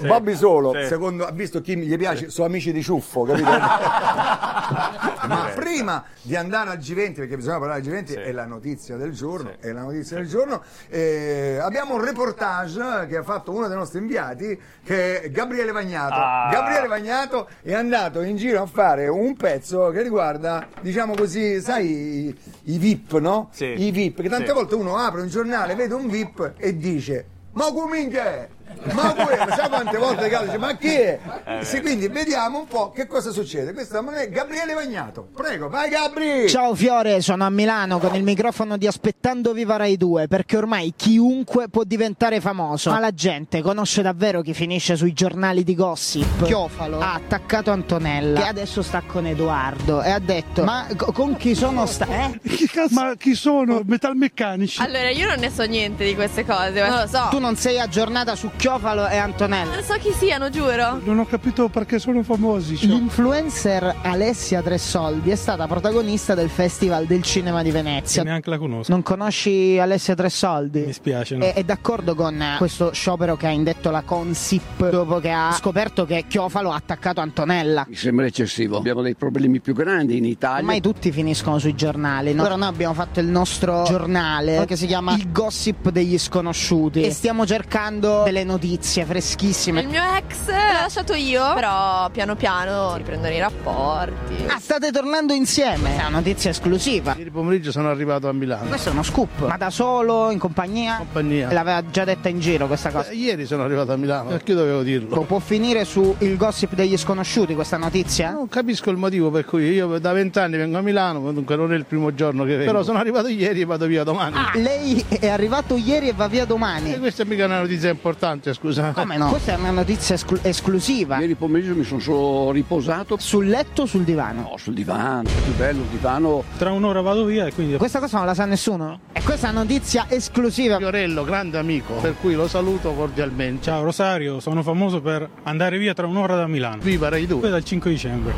Bobby 0.00 0.34
solo, 0.34 0.72
sì. 0.72 0.86
secondo 0.86 1.26
ha 1.26 1.30
visto 1.30 1.60
Kim 1.60 1.80
gli 1.80 1.96
piace, 1.96 2.30
sono 2.30 2.46
amici 2.46 2.72
di 2.72 2.82
ciuffo, 2.82 3.22
capito? 3.22 3.50
Ma 5.26 5.50
prima 5.54 6.04
di 6.22 6.36
andare 6.36 6.70
al 6.70 6.78
G20, 6.78 7.14
perché 7.14 7.36
bisogna 7.36 7.58
parlare 7.58 7.80
al 7.80 7.86
G20, 7.86 8.22
è 8.22 8.32
la 8.32 8.46
notizia 8.46 8.96
del 8.96 9.12
giorno, 9.12 9.54
è 9.60 9.72
la 9.72 9.82
notizia 9.82 10.16
del 10.16 10.28
giorno, 10.28 10.62
eh, 10.88 11.58
abbiamo 11.60 11.94
un 11.94 12.04
reportage 12.04 13.06
che 13.08 13.16
ha 13.16 13.22
fatto 13.22 13.52
uno 13.52 13.66
dei 13.68 13.76
nostri 13.76 13.98
inviati, 14.00 14.58
che 14.84 15.22
è 15.22 15.30
Gabriele 15.30 15.72
Vagnato. 15.72 16.14
Ah. 16.14 16.48
Gabriele 16.50 16.86
Vagnato 16.86 17.48
è 17.62 17.74
andato 17.74 18.22
in 18.22 18.36
giro 18.36 18.62
a 18.62 18.66
fare 18.66 19.08
un 19.08 19.36
pezzo 19.36 19.90
che 19.90 20.02
riguarda, 20.02 20.66
diciamo 20.80 21.14
così, 21.14 21.60
sai, 21.60 22.36
i, 22.68 22.78
VIP, 22.78 23.18
no? 23.18 23.48
Sì. 23.52 23.64
I 23.76 23.90
VIP, 23.90 24.22
che 24.22 24.28
tante 24.28 24.48
Sì. 24.48 24.52
volte 24.52 24.74
uno 24.74 24.96
apre 24.96 25.22
un 25.22 25.28
giornale, 25.28 25.74
vede 25.74 25.94
un 25.94 26.08
VIP 26.08 26.54
e 26.56 26.76
dice 26.76 27.26
ma 27.52 27.72
come 27.72 27.98
minchia 27.98 28.24
è? 28.26 28.48
Ma 28.92 29.14
que- 29.14 29.36
sai 29.56 29.68
quante 29.68 29.96
volte 29.98 30.28
Gallo 30.28 30.44
dice 30.46 30.58
ma 30.58 30.76
chi 30.76 30.88
è? 30.94 31.18
Sì, 31.62 31.80
quindi 31.80 32.08
vediamo 32.08 32.60
un 32.60 32.66
po' 32.66 32.90
che 32.90 33.06
cosa 33.06 33.30
succede. 33.30 33.72
Questo 33.72 33.98
è 34.12 34.28
Gabriele 34.28 34.74
Vagnato. 34.74 35.28
Prego, 35.34 35.68
vai 35.68 35.88
Gabri! 35.90 36.48
Ciao 36.48 36.74
Fiore, 36.74 37.20
sono 37.20 37.44
a 37.44 37.50
Milano 37.50 37.98
con 37.98 38.14
il 38.14 38.22
microfono 38.22 38.76
di 38.76 38.86
Aspettando 38.86 39.52
Viva 39.52 39.76
Rai 39.76 39.96
2 39.96 40.28
perché 40.28 40.56
ormai 40.56 40.92
chiunque 40.96 41.68
può 41.68 41.82
diventare 41.84 42.40
famoso. 42.40 42.90
Ma 42.90 43.00
la 43.00 43.12
gente 43.12 43.60
conosce 43.62 44.02
davvero 44.02 44.40
chi 44.42 44.54
finisce 44.54 44.94
sui 44.96 45.12
giornali 45.12 45.64
di 45.64 45.74
gossip. 45.74 46.44
Chiofalo 46.44 46.98
ha 47.00 47.14
attaccato 47.14 47.70
Antonella 47.70 48.40
che 48.40 48.46
adesso 48.46 48.82
sta 48.82 49.02
con 49.06 49.26
Edoardo 49.26 50.02
e 50.02 50.10
ha 50.10 50.18
detto 50.20 50.62
ma 50.64 50.86
co- 50.96 51.12
con 51.12 51.36
chi 51.36 51.54
sono 51.54 51.86
sta... 51.86 52.06
Eh? 52.06 52.40
Chi 52.56 52.66
cazzo- 52.68 52.94
Ma 52.94 53.14
chi 53.16 53.34
sono? 53.34 53.82
Metalmeccanici? 53.84 54.80
Allora, 54.80 55.10
io 55.10 55.26
non 55.28 55.38
ne 55.38 55.50
so 55.50 55.62
niente 55.64 56.04
di 56.04 56.14
queste 56.14 56.44
cose, 56.44 56.80
ma 56.80 56.88
non 56.88 57.00
lo 57.00 57.06
so. 57.06 57.28
Tu 57.30 57.38
non 57.38 57.56
sei 57.56 57.78
aggiornata 57.78 58.34
su 58.34 58.50
Chiofalo 58.56 59.06
e 59.08 59.16
Antonella. 59.18 59.74
Non 59.74 59.82
so 59.84 59.94
chi 59.94 60.10
siano, 60.12 60.48
giuro. 60.48 60.98
Non 61.04 61.18
ho 61.18 61.26
capito 61.26 61.68
perché 61.68 61.98
sono 61.98 62.22
famosi. 62.22 62.76
cioè. 62.76 62.88
L'influencer 62.88 63.96
Alessia 64.02 64.62
Tressoldi 64.62 65.30
è 65.30 65.34
stata 65.36 65.66
protagonista 65.66 66.34
del 66.34 66.48
Festival 66.48 67.04
del 67.04 67.22
Cinema 67.22 67.62
di 67.62 67.70
Venezia. 67.70 68.22
Neanche 68.22 68.48
la 68.50 68.58
conosco. 68.58 68.90
Non 68.90 69.02
conosci 69.02 69.78
Alessia 69.78 70.14
Tressoldi? 70.14 70.84
Mi 70.86 70.92
spiace, 70.92 71.36
no. 71.36 71.44
È, 71.44 71.52
è 71.54 71.64
d'accordo 71.64 72.14
con 72.14 72.42
questo 72.56 72.92
sciopero 72.92 73.36
che 73.36 73.46
ha 73.46 73.50
indetto 73.50 73.90
la 73.90 74.00
Consip 74.02 74.88
dopo 74.90 75.18
che 75.20 75.30
ha 75.30 75.52
scoperto 75.52 76.06
che 76.06 76.24
Chiofalo 76.26 76.70
ha 76.72 76.76
attaccato 76.76 77.20
Antonella. 77.20 77.84
Mi 77.88 77.94
sembra 77.94 78.24
eccessivo. 78.26 78.78
Abbiamo 78.78 79.02
dei 79.02 79.14
problemi 79.14 79.60
più 79.60 79.74
grandi 79.74 80.16
in 80.16 80.24
Italia. 80.24 80.58
Ormai 80.60 80.80
tutti 80.80 81.12
finiscono 81.12 81.58
sui 81.58 81.74
giornali. 81.74 82.32
no? 82.32 82.42
Ora 82.42 82.56
noi 82.56 82.68
abbiamo 82.68 82.94
fatto 82.94 83.20
il 83.20 83.26
nostro 83.26 83.82
giornale 83.86 84.64
che 84.66 84.76
si 84.76 84.86
chiama 84.86 85.14
Il 85.14 85.30
Gossip 85.30 85.90
degli 85.90 86.18
Sconosciuti 86.18 87.02
e 87.02 87.10
stiamo 87.10 87.44
cercando 87.46 88.22
delle 88.24 88.44
notizie 88.46 89.04
freschissime. 89.04 89.80
Il 89.82 89.88
mio 89.88 90.02
ex 90.16 90.46
l'ho 90.46 90.80
lasciato 90.80 91.12
io, 91.12 91.52
però 91.54 92.08
piano 92.10 92.34
piano 92.36 92.96
riprendono 92.96 93.34
i 93.34 93.38
rapporti. 93.38 94.44
Ah, 94.46 94.58
state 94.58 94.90
tornando 94.90 95.34
insieme? 95.34 95.96
È 95.96 96.00
una 96.00 96.08
notizia 96.08 96.50
esclusiva. 96.50 97.14
Ieri 97.18 97.30
pomeriggio 97.30 97.70
sono 97.70 97.90
arrivato 97.90 98.28
a 98.28 98.32
Milano. 98.32 98.68
Questo 98.68 98.88
è 98.88 98.92
uno 98.92 99.02
scoop. 99.02 99.46
Ma 99.46 99.56
da 99.58 99.68
solo, 99.70 100.30
in 100.30 100.38
compagnia? 100.38 100.96
Compagnia. 100.96 101.52
L'aveva 101.52 101.82
già 101.90 102.04
detta 102.04 102.28
in 102.28 102.40
giro 102.40 102.66
questa 102.66 102.90
cosa. 102.90 103.10
Eh, 103.10 103.16
Ieri 103.16 103.44
sono 103.46 103.64
arrivato 103.64 103.92
a 103.92 103.96
Milano. 103.96 104.30
Perché 104.30 104.54
dovevo 104.54 104.82
dirlo? 104.82 105.20
Può 105.22 105.38
finire 105.40 105.84
su 105.84 106.14
il 106.20 106.36
gossip 106.36 106.74
degli 106.74 106.96
sconosciuti 106.96 107.54
questa 107.54 107.76
notizia? 107.76 108.30
Non 108.30 108.48
capisco 108.48 108.90
il 108.90 108.96
motivo 108.96 109.30
per 109.30 109.44
cui 109.44 109.64
io 109.72 109.98
da 109.98 110.12
vent'anni 110.12 110.56
vengo 110.56 110.78
a 110.78 110.82
Milano, 110.82 111.20
comunque 111.20 111.56
non 111.56 111.72
è 111.72 111.76
il 111.76 111.84
primo 111.84 112.14
giorno 112.14 112.44
che 112.44 112.56
vengo. 112.56 112.70
Però 112.70 112.82
sono 112.84 112.98
arrivato 112.98 113.26
ieri 113.28 113.62
e 113.62 113.64
vado 113.64 113.86
via 113.86 114.04
domani. 114.04 114.36
Ah, 114.36 114.50
lei 114.54 115.04
è 115.08 115.28
arrivato 115.28 115.76
ieri 115.76 116.08
e 116.08 116.12
va 116.12 116.28
via 116.28 116.44
E 116.44 116.46
domani. 116.46 116.98
questa 116.98 117.22
è 117.24 117.26
mica 117.26 117.44
una 117.46 117.60
notizia 117.60 117.90
importante, 117.90 118.35
scusa. 118.52 118.92
Come 118.92 119.16
no? 119.16 119.28
Questa 119.28 119.52
è 119.52 119.56
una 119.56 119.70
notizia 119.70 120.14
esclu- 120.14 120.44
esclusiva. 120.44 121.18
Ieri 121.18 121.34
pomeriggio 121.34 121.74
mi 121.74 121.84
sono 121.84 122.00
solo 122.00 122.50
riposato. 122.50 123.16
Sul 123.18 123.46
letto 123.48 123.82
o 123.82 123.86
sul 123.86 124.02
divano? 124.02 124.42
No, 124.42 124.56
sul 124.56 124.74
divano, 124.74 125.28
più 125.44 125.54
bello 125.54 125.82
il 125.82 125.88
divano. 125.88 126.44
Tra 126.58 126.72
un'ora 126.72 127.00
vado 127.00 127.24
via 127.24 127.46
e 127.46 127.52
quindi... 127.52 127.76
Questa 127.76 127.98
cosa 128.00 128.18
non 128.18 128.26
la 128.26 128.34
sa 128.34 128.44
nessuno? 128.44 129.00
E 129.12 129.22
questa 129.22 129.48
è 129.48 129.50
una 129.50 129.60
notizia 129.60 130.06
esclusiva. 130.08 130.76
Fiorello, 130.78 131.24
grande 131.24 131.58
amico, 131.58 131.94
per 131.94 132.16
cui 132.20 132.34
lo 132.34 132.48
saluto 132.48 132.92
cordialmente. 132.92 133.64
Ciao 133.64 133.82
Rosario, 133.82 134.40
sono 134.40 134.62
famoso 134.62 135.00
per 135.00 135.28
andare 135.44 135.78
via 135.78 135.94
tra 135.94 136.06
un'ora 136.06 136.36
da 136.36 136.46
Milano. 136.46 136.82
Viva 136.82 137.08
Rai 137.08 137.26
Poi 137.26 137.40
2. 137.40 137.50
dal 137.50 137.64
5 137.64 137.90
dicembre. 137.90 138.32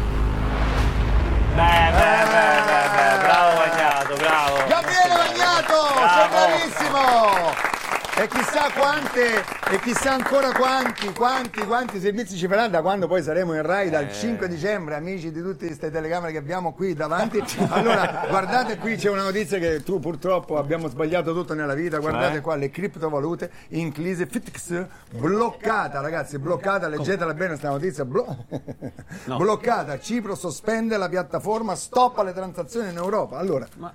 Beh, 1.55 1.91
beh, 1.91 2.25
beh, 2.31 2.63
beh, 2.65 2.89
beh, 2.95 3.19
bravo 3.25 3.57
Vagnato, 3.57 4.15
bravo. 4.17 4.57
Gabriele 4.69 5.15
Vagnato, 5.17 5.75
sei 6.15 6.29
bravissimo! 6.31 7.68
E 8.21 8.27
chissà 8.27 8.73
quante, 8.77 9.45
e 9.71 9.79
chissà 9.79 10.15
ancora 10.15 10.51
quanti, 10.53 11.13
quanti, 11.13 11.65
quanti 11.65 12.01
servizi 12.01 12.37
ci 12.37 12.49
faranno 12.49 12.71
da 12.71 12.83
quando 12.83 13.07
poi 13.07 13.23
saremo 13.23 13.55
in 13.55 13.63
Rai 13.63 13.91
dal 13.91 14.13
5 14.13 14.49
dicembre, 14.49 14.97
amici 14.97 15.31
di 15.31 15.41
tutte 15.41 15.67
queste 15.67 15.89
telecamere 15.89 16.33
che 16.33 16.39
abbiamo 16.39 16.73
qui 16.73 16.95
davanti. 16.95 17.41
Allora, 17.69 18.25
guardate 18.29 18.77
qui 18.79 18.97
c'è 18.97 19.09
una 19.09 19.23
notizia 19.23 19.61
che 19.61 19.85
tu 19.85 20.01
purtroppo 20.01 20.59
abbiamo 20.59 20.89
sbagliato 20.89 21.33
tutto 21.33 21.55
nella 21.55 21.75
vita. 21.75 21.99
Guardate 21.99 22.41
qua 22.41 22.57
le 22.57 22.71
criptovalute 22.71 23.53
in 23.69 23.93
crisi 23.93 24.27
FTX 24.27 24.87
bloccata, 25.17 26.01
ragazzi, 26.01 26.39
bloccata, 26.41 26.89
leggetela 26.89 27.33
bene 27.35 27.51
questa 27.51 27.69
notizia. 27.69 28.05
blo- 28.05 28.47
Bloccata, 29.27 29.97
Cipro 30.01 30.35
sospende 30.35 30.97
la 30.97 31.09
piattaforma, 31.09 31.77
stop 31.77 32.19
alle 32.19 32.33
transazioni 32.33 32.91
in 32.91 32.97
Europa. 32.97 33.39
Allora, 33.39 33.69
noi 33.77 33.93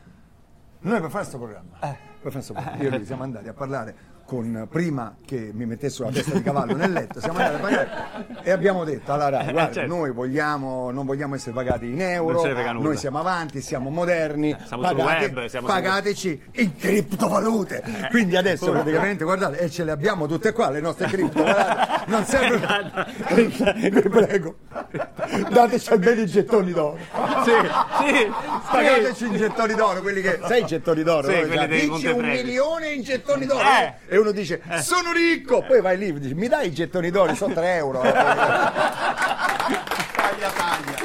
per 0.79 1.09
fare 1.09 1.09
questo 1.09 1.37
programma, 1.37 1.77
per 1.79 1.97
fare 2.21 2.31
questo 2.31 2.53
programma, 2.53 2.81
io 2.81 2.87
e 2.89 2.95
lui 2.95 3.05
siamo 3.05 3.23
andati 3.23 3.49
a 3.49 3.53
parlare 3.53 4.11
con, 4.25 4.67
prima 4.69 5.17
che 5.25 5.51
mi 5.53 5.65
mettesse 5.65 6.01
una 6.01 6.11
testa 6.11 6.33
di 6.33 6.41
cavallo 6.41 6.75
nel 6.75 6.91
letto, 6.91 7.19
siamo 7.19 7.39
andati 7.39 7.55
a 7.55 7.59
parlare 7.59 8.41
e 8.43 8.51
abbiamo 8.51 8.83
detto 8.83 9.11
alla 9.11 9.29
RAI, 9.29 9.51
guarda, 9.51 9.73
certo. 9.73 9.93
noi 9.95 10.11
vogliamo, 10.11 10.91
non 10.91 11.05
vogliamo 11.05 11.35
essere 11.35 11.53
pagati 11.53 11.87
in 11.87 12.01
euro, 12.01 12.43
noi 12.79 12.97
siamo 12.97 13.19
avanti, 13.19 13.61
siamo 13.61 13.89
moderni, 13.89 14.55
siamo 14.65 14.87
sul 14.87 14.95
pagate- 14.95 15.25
web, 15.25 15.45
siamo 15.45 15.67
pagateci 15.67 16.41
in 16.53 16.75
criptovalute. 16.75 17.83
Quindi 18.09 18.35
adesso 18.35 18.71
praticamente, 18.71 19.23
guardate, 19.23 19.59
e 19.59 19.69
ce 19.69 19.83
le 19.83 19.91
abbiamo 19.91 20.25
tutte 20.27 20.51
qua, 20.51 20.69
le 20.69 20.79
nostre 20.79 21.07
cripto, 21.07 21.41
guardate, 21.41 22.03
non 22.07 22.25
servono... 22.25 23.05
Vi 23.33 23.91
prego, 24.09 24.55
dateci 25.49 25.91
almeno 25.91 26.21
i 26.21 26.25
gettoni 26.27 26.71
d'oro. 26.71 26.97
Sì, 27.43 27.51
sì. 28.07 28.31
Pagateci 28.71 29.25
in 29.25 29.37
gettoni 29.37 29.73
d'oro, 29.75 30.01
quelli 30.01 30.21
che. 30.21 30.39
Sai 30.45 30.61
i 30.61 30.65
gettoni 30.65 31.03
d'oro? 31.03 31.27
Sì, 31.27 31.39
no? 31.39 31.47
quelli 31.47 31.67
dei 31.67 31.89
Dici 31.89 32.07
un 32.07 32.25
milione 32.25 32.89
in 32.89 33.03
gettoni 33.03 33.45
d'oro 33.45 33.61
Eh. 33.63 33.93
e 34.07 34.17
uno 34.17 34.31
dice 34.31 34.61
sono 34.81 35.11
ricco, 35.11 35.63
poi 35.63 35.81
vai 35.81 35.97
lì 35.97 36.07
e 36.07 36.19
dici 36.19 36.33
mi 36.33 36.47
dai 36.47 36.67
i 36.67 36.73
gettoni 36.73 37.09
d'oro, 37.11 37.33
sono 37.35 37.53
3 37.53 37.75
euro. 37.75 38.01
taglia 40.13 40.49
taglia. 40.55 41.02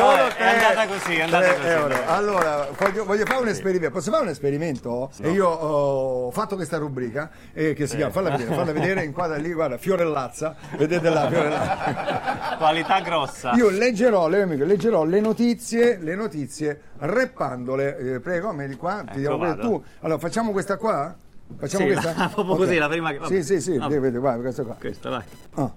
Sono 0.00 0.16
Vabbè, 0.16 0.36
è 0.36 0.64
andata 0.64 0.86
così, 0.86 1.14
è 1.16 1.20
andata 1.22 1.44
tre 1.46 1.54
così. 1.56 1.66
euro. 1.68 1.94
Allora, 2.06 2.68
voglio, 2.78 3.04
voglio 3.04 3.24
fare 3.26 3.40
un 3.40 3.48
esperimento. 3.48 3.94
Posso 3.94 4.10
fare 4.10 4.22
un 4.22 4.28
esperimento? 4.30 5.10
E 5.20 5.30
io 5.30 5.46
ho 5.48 6.30
fatto 6.30 6.56
questa 6.56 6.78
rubrica 6.78 7.30
eh, 7.52 7.74
che 7.74 7.86
si 7.86 7.96
chiama, 7.96 8.10
falla 8.12 8.30
vedere, 8.30 8.54
falla 8.54 8.72
vedere, 8.72 9.04
inquadra 9.04 9.36
lì, 9.36 9.52
guarda, 9.52 9.76
Fiorellazza, 9.78 10.54
vedete 10.76 11.10
là, 11.10 11.28
Fiorellazza. 11.28 12.56
Qualità 12.58 13.00
grossa. 13.00 13.52
Io 13.52 13.68
leggerò, 13.70 14.28
le, 14.28 14.42
amiche, 14.42 14.64
leggerò 14.64 15.04
le 15.04 15.20
notizie, 15.20 15.98
le 15.98 16.14
notizie 16.14 16.80
reppandole. 16.98 17.96
Eh, 17.98 18.20
prego, 18.20 18.52
metti 18.52 18.76
qua, 18.76 19.04
ti 19.12 19.20
diamo 19.20 19.38
vado. 19.38 19.52
questa- 19.54 19.68
tu. 19.70 19.84
Allora, 20.00 20.18
facciamo 20.18 20.52
questa 20.52 20.76
qua? 20.76 21.14
Facciamo 21.58 21.84
Sì, 21.86 21.92
questa? 21.92 22.14
la- 22.16 22.28
proprio 22.34 22.56
così, 22.56 22.76
la 22.78 22.88
prima 22.88 23.10
che- 23.10 23.18
vabbè. 23.18 23.34
Sì, 23.34 23.42
sì, 23.42 23.60
sì, 23.60 23.76
Vabbè. 23.76 23.88
vedi, 23.90 24.00
vedi, 24.02 24.18
guarda, 24.18 24.40
questa 24.40 24.62
qua. 24.62 24.76
Questa, 24.78 25.08
vai. 25.10 25.22
Ah. 25.56 25.72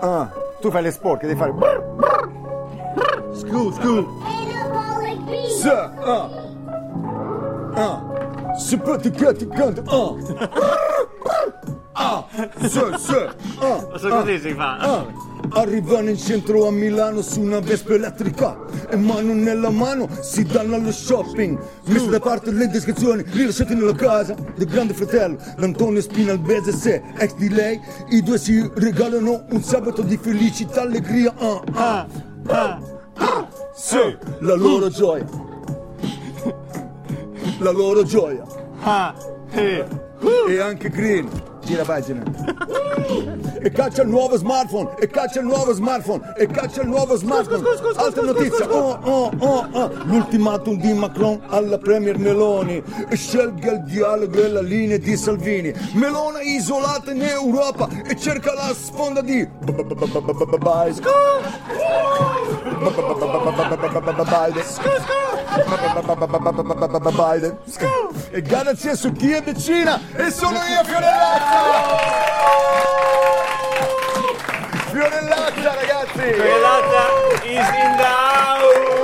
Ah, 0.00 0.30
tu 0.60 0.70
fai 0.70 0.82
le 0.82 0.90
sporche, 0.90 1.26
devi 1.26 1.38
fare. 1.38 1.52
Brr, 3.54 3.70
brr. 3.70 3.72
Scu, 3.72 3.72
scu. 3.72 3.94
S, 5.48 5.66
ah. 5.66 6.28
Ah. 7.76 8.02
Simpaticati, 8.58 9.46
canta. 9.48 9.82
Ah. 9.86 10.14
Ah. 11.92 12.26
S, 12.60 12.94
s. 12.96 13.10
Ah. 13.60 13.84
Questo 13.90 14.08
così 14.08 14.38
si 14.40 14.54
fa. 14.54 14.76
Ah. 14.78 15.06
arrivano 15.52 16.08
in 16.08 16.16
centro 16.16 16.66
a 16.66 16.70
Milano 16.72 17.22
su 17.22 17.40
una 17.40 17.60
Vespa 17.60 17.94
elettrica 17.94 18.56
e 18.90 18.96
mano 18.96 19.34
nella 19.34 19.70
mano 19.70 20.08
si 20.20 20.42
danno 20.42 20.74
allo 20.74 20.90
shopping. 20.90 21.56
Messe 21.84 22.08
da 22.08 22.18
parte 22.18 22.50
le 22.50 22.66
descrizioni 22.66 23.22
rilasciate 23.24 23.74
nella 23.74 23.94
casa 23.94 24.34
del 24.56 24.66
grande 24.66 24.94
fratello, 24.94 25.36
l'Antonio 25.56 26.00
Spina 26.00 26.32
al 26.32 26.40
BSS, 26.40 26.86
ex 27.18 27.34
di 27.36 27.48
lei. 27.50 27.80
I 28.08 28.22
due 28.22 28.38
si 28.38 28.68
regalano 28.74 29.44
un 29.50 29.62
sabato 29.62 30.02
di 30.02 30.16
felicità, 30.16 30.82
allegria. 30.82 31.32
Ah, 31.36 31.62
ah, 31.72 32.06
ah, 32.46 32.54
ah. 32.54 32.93
Sì, 33.76 34.16
la 34.38 34.54
loro 34.54 34.88
gioia. 34.88 35.26
La 37.58 37.72
loro 37.72 38.04
gioia. 38.04 38.44
E 39.52 40.60
anche 40.60 40.88
Green. 40.90 41.28
Gira 41.64 41.82
pagina. 41.82 42.22
E 43.62 43.70
caccia 43.70 44.02
il 44.02 44.08
nuovo 44.08 44.36
smartphone, 44.36 44.96
e 44.98 45.08
caccia 45.08 45.40
il 45.40 45.46
nuovo 45.46 45.72
smartphone, 45.72 46.34
e 46.36 46.46
caccia 46.46 46.82
il 46.82 46.88
nuovo 46.88 47.16
smartphone. 47.16 47.66
Altra 47.96 48.22
notizia, 48.22 48.70
oh, 48.70 48.98
oh, 49.02 49.30
oh, 49.38 49.66
oh. 49.72 49.90
L'ultimatum 50.04 50.78
di 50.78 50.92
Macron 50.92 51.40
alla 51.46 51.78
Premier 51.78 52.18
Meloni. 52.18 52.82
E 53.08 53.16
scelga 53.16 53.72
il 53.72 53.82
dialogo 53.84 54.42
e 54.42 54.48
la 54.48 54.60
linea 54.60 54.98
di 54.98 55.16
Salvini. 55.16 55.72
Melona 55.94 56.42
isolata 56.42 57.12
in 57.12 57.22
Europa 57.22 57.88
e 58.06 58.14
cerca 58.16 58.52
la 58.52 58.74
sponda 58.74 59.22
di 59.22 59.48
Biden. 64.24 64.64
Biden. 67.14 67.58
E 68.30 68.42
garanzia 68.42 68.94
su 68.94 69.12
chi 69.12 69.32
è 69.32 69.42
vicina 69.42 70.00
e 70.16 70.30
sono 70.30 70.58
io 70.64 70.84
Fiorellazza! 70.84 71.52
Fiorellazza 74.90 75.74
ragazzi! 75.74 76.32
Fiorellazza 76.32 77.06
is 77.42 77.68
in 77.68 77.96
the 77.96 78.04
house! 78.04 78.94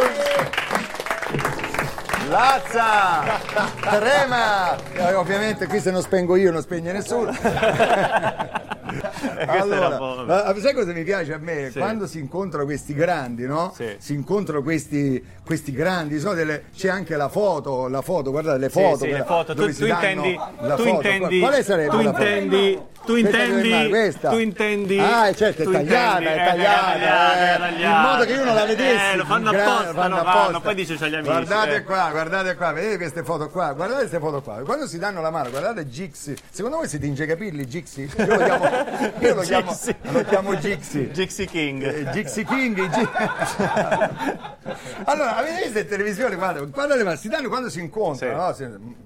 Lazza! 2.29 3.39
Trema! 3.81 4.77
Eh, 4.93 5.15
ovviamente 5.15 5.67
qui 5.67 5.81
se 5.81 5.91
non 5.91 6.03
spengo 6.03 6.37
io 6.37 6.53
non 6.53 6.63
spegne 6.63 6.93
nessuno. 6.93 7.35
allora, 9.47 10.55
sai 10.61 10.75
cosa 10.75 10.93
mi 10.93 11.03
piace 11.05 11.33
a 11.35 11.39
me? 11.39 11.71
Sì. 11.71 11.79
Quando 11.79 12.07
si 12.07 12.19
incontrano 12.19 12.65
questi 12.65 12.95
grandi, 12.95 13.47
no? 13.47 13.73
Sì. 13.75 13.95
Si 13.99 14.15
incontrano 14.15 14.63
questi, 14.63 15.23
questi 15.45 15.73
grandi, 15.73 16.19
sono 16.21 16.35
delle- 16.35 16.65
c'è 16.75 16.89
anche 16.89 17.17
la 17.17 17.29
foto, 17.29 17.89
la 17.89 18.03
foto, 18.03 18.31
guardate 18.31 18.59
le 18.59 18.69
foto. 18.69 18.97
sì, 18.99 19.05
le 19.05 19.09
quella- 19.11 19.25
foto. 19.25 19.55
Tu, 19.55 19.73
tu 19.73 19.85
intendi, 19.87 20.35
tu 20.59 20.67
foto. 20.69 20.89
intendi, 20.89 21.41
Quale 21.41 21.63
sarebbe 21.63 21.91
tu 21.91 21.97
la 22.03 22.13
foto? 22.13 22.23
intendi, 22.23 22.81
tu 23.05 23.17
intendi, 23.17 24.15
tu 24.21 24.37
intendi, 24.39 24.99
Ah, 24.99 25.33
certo, 25.35 25.63
è 25.63 25.65
tu 25.65 25.73
tagliata, 25.73 26.19
intendi, 26.19 26.27
è 26.27 26.33
eh, 26.43 26.47
tagliata, 26.47 27.55
eh, 27.55 27.59
tagliata. 27.59 27.97
in 27.97 28.11
modo 28.11 28.25
che 28.25 28.33
io 28.33 28.45
non 28.45 28.55
la 28.55 28.65
vedessi. 28.65 29.13
Eh, 29.13 29.17
lo 29.17 29.25
fanno 29.25 29.53
in 29.53 29.59
apposta, 29.59 29.93
fanno 29.95 30.15
lo 30.15 30.21
apposta. 30.21 30.43
fanno, 30.45 30.61
poi 30.61 30.75
dice 30.75 30.95
gli 30.95 31.03
amici. 31.15 31.23
Guardate 31.31 31.75
eh. 31.77 31.85
qua, 31.85 32.09
guardate 32.11 32.55
qua, 32.57 32.73
vedete 32.73 32.97
queste 32.99 33.23
foto 33.25 33.49
qua, 33.49 33.73
guardate 33.73 34.01
queste 34.01 34.19
foto 34.19 34.43
qua. 34.43 34.55
Quando 34.65 34.87
si 34.87 34.99
danno 34.99 35.21
la 35.21 35.31
mano, 35.31 35.51
guardate 35.51 35.89
Gixi. 35.89 36.37
Secondo 36.51 36.77
voi 36.79 36.89
si 36.89 36.99
tinge 36.99 37.25
i 37.25 37.27
capelli 37.27 37.67
Gixi? 37.67 38.03
Io 38.17 38.27
lo 38.27 38.37
chiamo, 38.37 38.65
io 39.19 39.35
lo 39.35 39.41
chiamo, 39.43 39.71
Gixi. 39.73 39.95
lo 40.03 40.25
chiamo 40.25 40.57
Gixi. 40.59 41.11
Gypsy 41.11 41.45
King. 41.47 41.83
Eh, 41.83 42.11
Gixi 42.11 42.45
King, 42.45 42.89
Gi- 42.89 43.09
allora 45.05 45.37
avete 45.37 45.63
visto 45.65 45.79
in 45.79 45.87
televisione 45.89 46.37
guarda, 46.37 46.61
guardate 46.63 47.03
ma 47.05 47.17
si 47.17 47.29
danno 47.29 47.49
quando 47.49 47.69
si 47.71 47.81
incontrano 47.81 48.47
no? 48.47 48.53
si, 48.53 48.65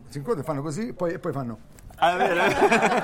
si 0.08 0.18
incontrano 0.18 0.40
e 0.40 0.44
fanno 0.44 0.62
così 0.62 0.92
poi, 0.92 1.12
e 1.14 1.18
poi 1.18 1.32
fanno 1.32 1.58
Ah, 1.98 2.16
vero? 2.16 2.42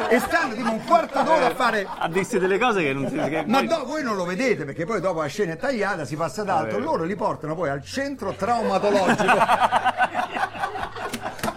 e 0.09 0.19
stanno 0.19 0.53
tipo 0.55 0.69
un 0.71 0.85
quarto 0.85 1.23
d'ora 1.23 1.47
a 1.47 1.55
fare 1.55 1.87
Ha 1.89 2.09
dissi 2.09 2.41
delle 2.41 2.59
cose 2.59 2.83
che 2.83 2.93
non 2.93 3.09
si... 3.09 3.15
Che 3.15 3.45
ma 3.47 3.59
poi- 3.59 3.69
no, 3.69 3.85
voi 3.85 4.03
non 4.03 4.17
lo 4.17 4.25
vedete 4.25 4.65
perché 4.65 4.85
poi 4.85 5.01
dopo 5.01 5.21
la 5.21 5.29
scena 5.29 5.53
è 5.53 5.57
tagliata, 5.57 6.05
si 6.05 6.17
passa 6.17 6.43
ad 6.43 6.49
altro, 6.49 6.79
vero. 6.79 6.91
loro 6.91 7.05
li 7.05 7.15
portano 7.15 7.55
poi 7.55 7.69
al 7.69 7.85
centro 7.85 8.33
traumatologico. 8.35 9.37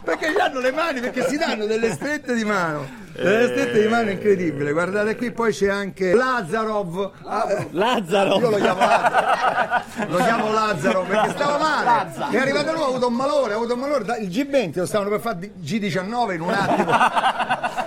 perché 0.03 0.31
gli 0.31 0.39
hanno 0.39 0.59
le 0.59 0.71
mani, 0.71 0.99
perché 0.99 1.27
si 1.27 1.37
danno 1.37 1.65
delle 1.65 1.91
strette 1.93 2.35
di 2.35 2.43
mano. 2.45 3.01
Delle 3.23 3.47
strette 3.47 3.81
di 3.81 3.87
mano 3.87 4.09
incredibili. 4.09 4.71
Guardate 4.71 5.15
qui, 5.15 5.31
poi 5.31 5.53
c'è 5.53 5.69
anche 5.69 6.13
Lazarov. 6.13 7.11
Ah, 7.23 7.65
Lazzaro! 7.71 8.37
io 8.39 8.49
lo 8.49 8.57
chiamo 8.57 8.79
Lazzaro. 8.79 10.07
Lo 10.09 10.17
chiamo 10.17 10.51
Lazzaro 10.51 11.01
perché 11.03 11.29
stava 11.29 11.57
male. 11.57 12.11
È 12.31 12.37
arrivato 12.37 12.73
lui, 12.73 12.81
ha 12.81 12.85
avuto 12.85 13.07
un 13.07 13.13
malore, 13.13 13.53
ha 13.53 13.55
avuto 13.55 13.73
un 13.75 13.79
malore. 13.79 14.03
da- 14.03 14.17
Il 14.17 14.27
G20 14.29 14.79
lo 14.79 14.85
stavano 14.85 15.09
per 15.09 15.19
fare 15.21 15.39
di- 15.39 15.51
G19 15.79 16.33
in 16.33 16.41
un 16.41 16.49
attimo. 16.51 16.91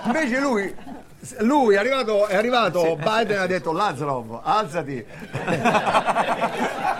Invece 0.05 0.39
lui. 0.39 0.75
Lui 1.39 1.75
è 1.75 1.77
arrivato, 1.77 2.27
è 2.27 2.35
arrivato 2.37 2.95
Biden 2.95 3.39
ha 3.39 3.47
detto 3.47 3.73
Lazarov, 3.73 4.39
alzati. 4.43 5.03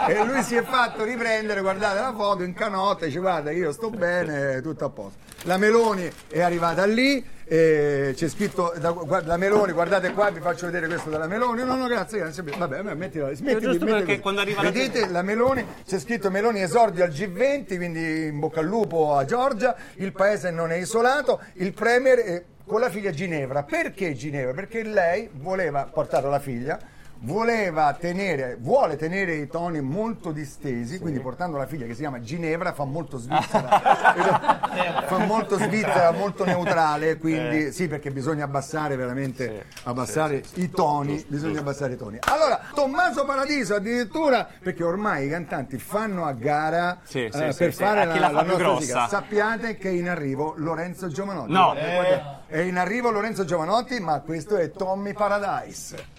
e 0.07 0.23
lui 0.25 0.41
si 0.43 0.55
è 0.55 0.63
fatto 0.63 1.03
riprendere, 1.05 1.61
guardate 1.61 1.99
la 1.99 2.13
foto 2.13 2.43
in 2.43 2.53
canotta, 2.53 3.05
dice 3.05 3.19
guarda 3.19 3.51
io 3.51 3.71
sto 3.71 3.89
bene, 3.89 4.59
tutto 4.61 4.83
a 4.85 4.89
posto. 4.89 5.17
La 5.43 5.57
Meloni 5.57 6.11
è 6.29 6.41
arrivata 6.41 6.85
lì, 6.85 7.23
e 7.49 8.11
c'è 8.13 8.27
scritto 8.27 8.73
da- 8.77 8.91
guarda, 8.91 9.27
la 9.27 9.37
Meloni, 9.37 9.71
guardate 9.71 10.11
qua, 10.11 10.29
vi 10.29 10.41
faccio 10.41 10.65
vedere 10.65 10.87
questo 10.87 11.09
della 11.09 11.27
Meloni. 11.27 11.63
No, 11.63 11.75
no, 11.75 11.87
grazie, 11.87 12.19
grazie. 12.19 12.43
Vabbè, 12.43 12.81
mettila, 12.93 13.33
smettiti, 13.33 13.61
giusto 13.65 13.85
smettiti. 13.85 14.05
perché 14.05 14.19
quando 14.19 14.41
arriva 14.41 14.63
la- 14.63 14.69
Vedete 14.71 15.09
la 15.09 15.21
Meloni, 15.21 15.65
c'è 15.87 15.99
scritto 15.99 16.29
Meloni 16.29 16.61
esordio 16.61 17.03
al 17.05 17.09
G20, 17.11 17.75
quindi 17.77 18.25
in 18.25 18.39
bocca 18.39 18.59
al 18.59 18.65
lupo 18.65 19.15
a 19.15 19.23
Giorgia, 19.25 19.75
il 19.95 20.11
paese 20.11 20.51
non 20.51 20.71
è 20.71 20.75
isolato, 20.75 21.39
il 21.53 21.73
Premier 21.73 22.17
è 22.19 22.43
con 22.65 22.81
la 22.81 22.89
figlia 22.89 23.11
Ginevra. 23.11 23.63
Perché 23.63 24.13
Ginevra? 24.13 24.53
Perché 24.53 24.83
lei 24.83 25.29
voleva 25.31 25.85
portare 25.91 26.29
la 26.29 26.39
figlia, 26.39 26.77
voleva 27.21 27.93
tenere, 27.93 28.57
vuole 28.59 28.95
tenere 28.95 29.35
i 29.35 29.47
toni 29.47 29.81
molto 29.81 30.31
distesi, 30.31 30.99
quindi 30.99 31.19
portando 31.19 31.57
la 31.57 31.65
figlia 31.65 31.85
che 31.85 31.93
si 31.93 31.99
chiama 31.99 32.19
Ginevra 32.19 32.73
fa 32.73 32.85
molto 32.85 33.17
svizzera, 33.17 35.03
fa 35.05 35.17
molto 35.19 35.57
svizzera, 35.57 36.11
molto 36.11 36.45
neutrale, 36.45 37.17
quindi 37.17 37.71
sì 37.71 37.87
perché 37.87 38.11
bisogna 38.11 38.45
abbassare 38.45 38.95
veramente, 38.95 39.65
abbassare 39.83 40.43
i 40.55 40.69
toni, 40.69 41.23
bisogna 41.27 41.59
abbassare 41.59 41.93
i 41.93 41.97
toni. 41.97 42.17
Allora, 42.21 42.61
Tommaso 42.73 43.25
Paradiso 43.25 43.75
addirittura, 43.75 44.47
perché 44.61 44.83
ormai 44.83 45.25
i 45.25 45.29
cantanti 45.29 45.77
fanno 45.77 46.25
a 46.25 46.33
gara 46.33 46.99
Sì, 47.03 47.25
eh, 47.25 47.31
sì, 47.31 47.39
per 47.39 47.53
sì, 47.53 47.71
sì. 47.71 47.83
fare 47.83 48.05
la, 48.05 48.15
la 48.19 48.37
la 48.37 48.41
nostra 48.43 48.57
grossa. 48.57 48.73
musica. 48.79 49.07
Sappiate 49.07 49.77
che 49.77 49.89
è 49.89 49.93
in 49.93 50.09
arrivo 50.09 50.53
Lorenzo 50.57 51.07
Giovanotti. 51.07 51.51
No. 51.51 51.73
Guardate. 51.73 52.35
È 52.47 52.59
in 52.59 52.77
arrivo 52.77 53.09
Lorenzo 53.09 53.43
Giovanotti, 53.43 53.99
ma 53.99 54.19
questo 54.21 54.55
è 54.57 54.71
Tommy 54.71 55.13
Paradise. 55.13 56.16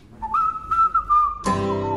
Viva 1.48 1.87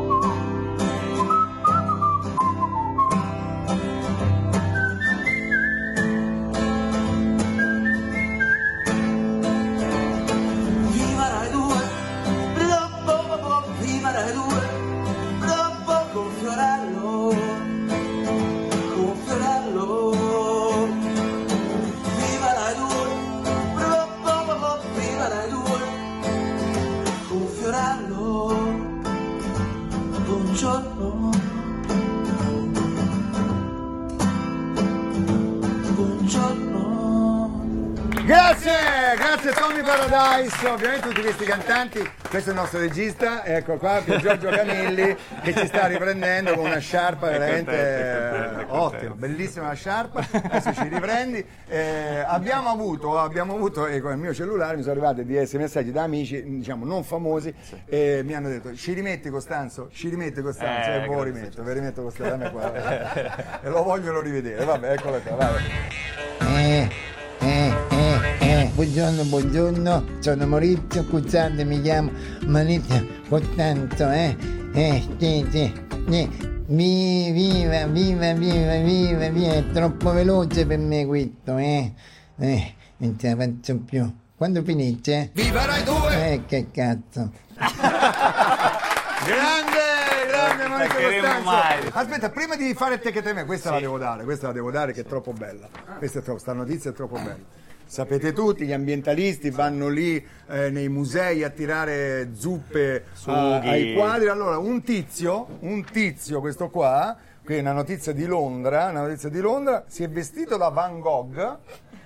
Paradise, 40.12 40.68
ovviamente 40.68 41.08
tutti 41.08 41.22
questi 41.22 41.44
cantanti, 41.46 42.10
questo 42.28 42.50
è 42.50 42.52
il 42.52 42.58
nostro 42.58 42.80
regista, 42.80 43.46
ecco 43.46 43.78
qua 43.78 44.02
Pier 44.04 44.20
Giorgio 44.20 44.50
Camilli 44.50 45.16
che 45.42 45.54
ci 45.54 45.66
sta 45.66 45.86
riprendendo 45.86 46.52
con 46.52 46.66
una 46.66 46.76
sciarpa 46.76 47.30
veramente 47.30 47.72
eh, 48.60 48.66
ottima, 48.68 49.14
bellissima 49.14 49.68
la 49.68 49.72
sciarpa, 49.72 50.22
adesso 50.50 50.74
ci 50.74 50.86
riprendi. 50.88 51.42
Eh, 51.66 52.22
abbiamo 52.26 52.68
avuto, 52.68 53.18
abbiamo 53.18 53.54
avuto 53.54 53.86
eh, 53.86 54.02
con 54.02 54.12
il 54.12 54.18
mio 54.18 54.34
cellulare 54.34 54.76
mi 54.76 54.82
sono 54.82 54.92
arrivati 55.00 55.24
DS 55.24 55.54
messaggi 55.54 55.92
da 55.92 56.02
amici, 56.02 56.42
diciamo 56.58 56.84
non 56.84 57.04
famosi, 57.04 57.54
e 57.86 58.20
mi 58.22 58.34
hanno 58.34 58.50
detto 58.50 58.74
ci 58.74 58.92
rimetti 58.92 59.30
Costanzo, 59.30 59.88
ci 59.90 60.10
rimetti 60.10 60.42
Costanzo, 60.42 60.90
Eh, 60.90 60.96
e 60.96 61.06
poi 61.06 61.14
lo 61.14 61.22
grazie. 61.22 61.32
rimetto, 61.32 61.62
vi 61.62 61.72
rimetto 61.72 62.02
Costanzo, 62.02 62.60
e 63.62 63.68
lo 63.70 63.82
vogliono 63.82 64.20
rivedere, 64.20 64.62
vabbè 64.62 64.92
eccolo 64.92 65.18
qua, 65.20 65.36
vabbè. 65.36 67.01
Buongiorno, 68.74 69.24
buongiorno, 69.24 70.04
sono 70.20 70.46
Maurizio 70.46 71.04
Cuzzante, 71.04 71.62
mi 71.64 71.82
chiamo 71.82 72.10
Maurizio 72.46 73.06
Costanzo, 73.28 74.10
eh, 74.10 74.34
eh, 74.72 75.06
sì, 75.18 75.46
sì, 75.50 75.72
eh, 76.10 76.28
vi- 76.66 77.30
viva, 77.32 77.86
viva, 77.86 78.32
viva, 78.32 78.76
viva, 78.78 79.28
viva, 79.28 79.52
è 79.52 79.70
troppo 79.72 80.12
veloce 80.12 80.64
per 80.64 80.78
me 80.78 81.04
questo, 81.04 81.58
eh, 81.58 81.92
eh, 82.38 82.74
non 82.96 83.18
ce 83.18 83.34
la 83.34 83.36
faccio 83.36 83.78
più. 83.78 84.10
Quando 84.36 84.62
finisce? 84.62 85.30
Viva 85.34 85.66
Rai 85.66 85.84
2! 85.84 86.32
Eh, 86.32 86.44
che 86.46 86.66
cazzo. 86.72 87.30
Grande, 89.24 89.78
grande 90.26 90.66
Monica 90.66 90.94
Costanzo. 90.94 91.42
mai. 91.44 91.78
Aspetta, 91.92 92.30
prima 92.30 92.56
di 92.56 92.74
fare 92.74 92.94
il 92.94 93.00
te 93.00 93.12
che 93.12 93.22
te 93.22 93.32
me, 93.32 93.44
questa 93.44 93.70
la 93.70 93.78
devo 93.78 93.98
dare, 93.98 94.24
questa 94.24 94.48
la 94.48 94.52
devo 94.52 94.72
dare 94.72 94.92
che 94.92 95.02
è 95.02 95.04
troppo 95.04 95.32
bella. 95.32 95.68
Questa 95.98 96.18
è 96.18 96.22
troppo, 96.22 96.40
sta 96.40 96.52
notizia 96.54 96.90
è 96.90 96.92
troppo 96.92 97.16
bella. 97.18 97.60
Sapete 97.86 98.32
tutti, 98.32 98.64
gli 98.64 98.72
ambientalisti 98.72 99.50
vanno 99.50 99.88
lì 99.88 100.24
eh, 100.48 100.70
nei 100.70 100.88
musei 100.88 101.44
a 101.44 101.50
tirare 101.50 102.30
zuppe 102.34 103.04
a- 103.12 103.16
Sughi. 103.16 103.68
ai 103.68 103.94
quadri. 103.94 104.28
Allora, 104.28 104.58
un 104.58 104.82
tizio, 104.82 105.58
un 105.60 105.84
tizio, 105.84 106.40
questo 106.40 106.70
qua, 106.70 107.14
qui 107.44 107.56
è 107.56 107.60
una 107.60 107.72
notizia 107.72 108.12
di 108.12 108.24
Londra, 108.24 108.86
una 108.86 109.02
notizia 109.02 109.28
di 109.28 109.40
Londra, 109.40 109.84
si 109.88 110.02
è 110.02 110.08
vestito 110.08 110.56
da 110.56 110.68
Van 110.68 111.00
Gogh 111.00 111.58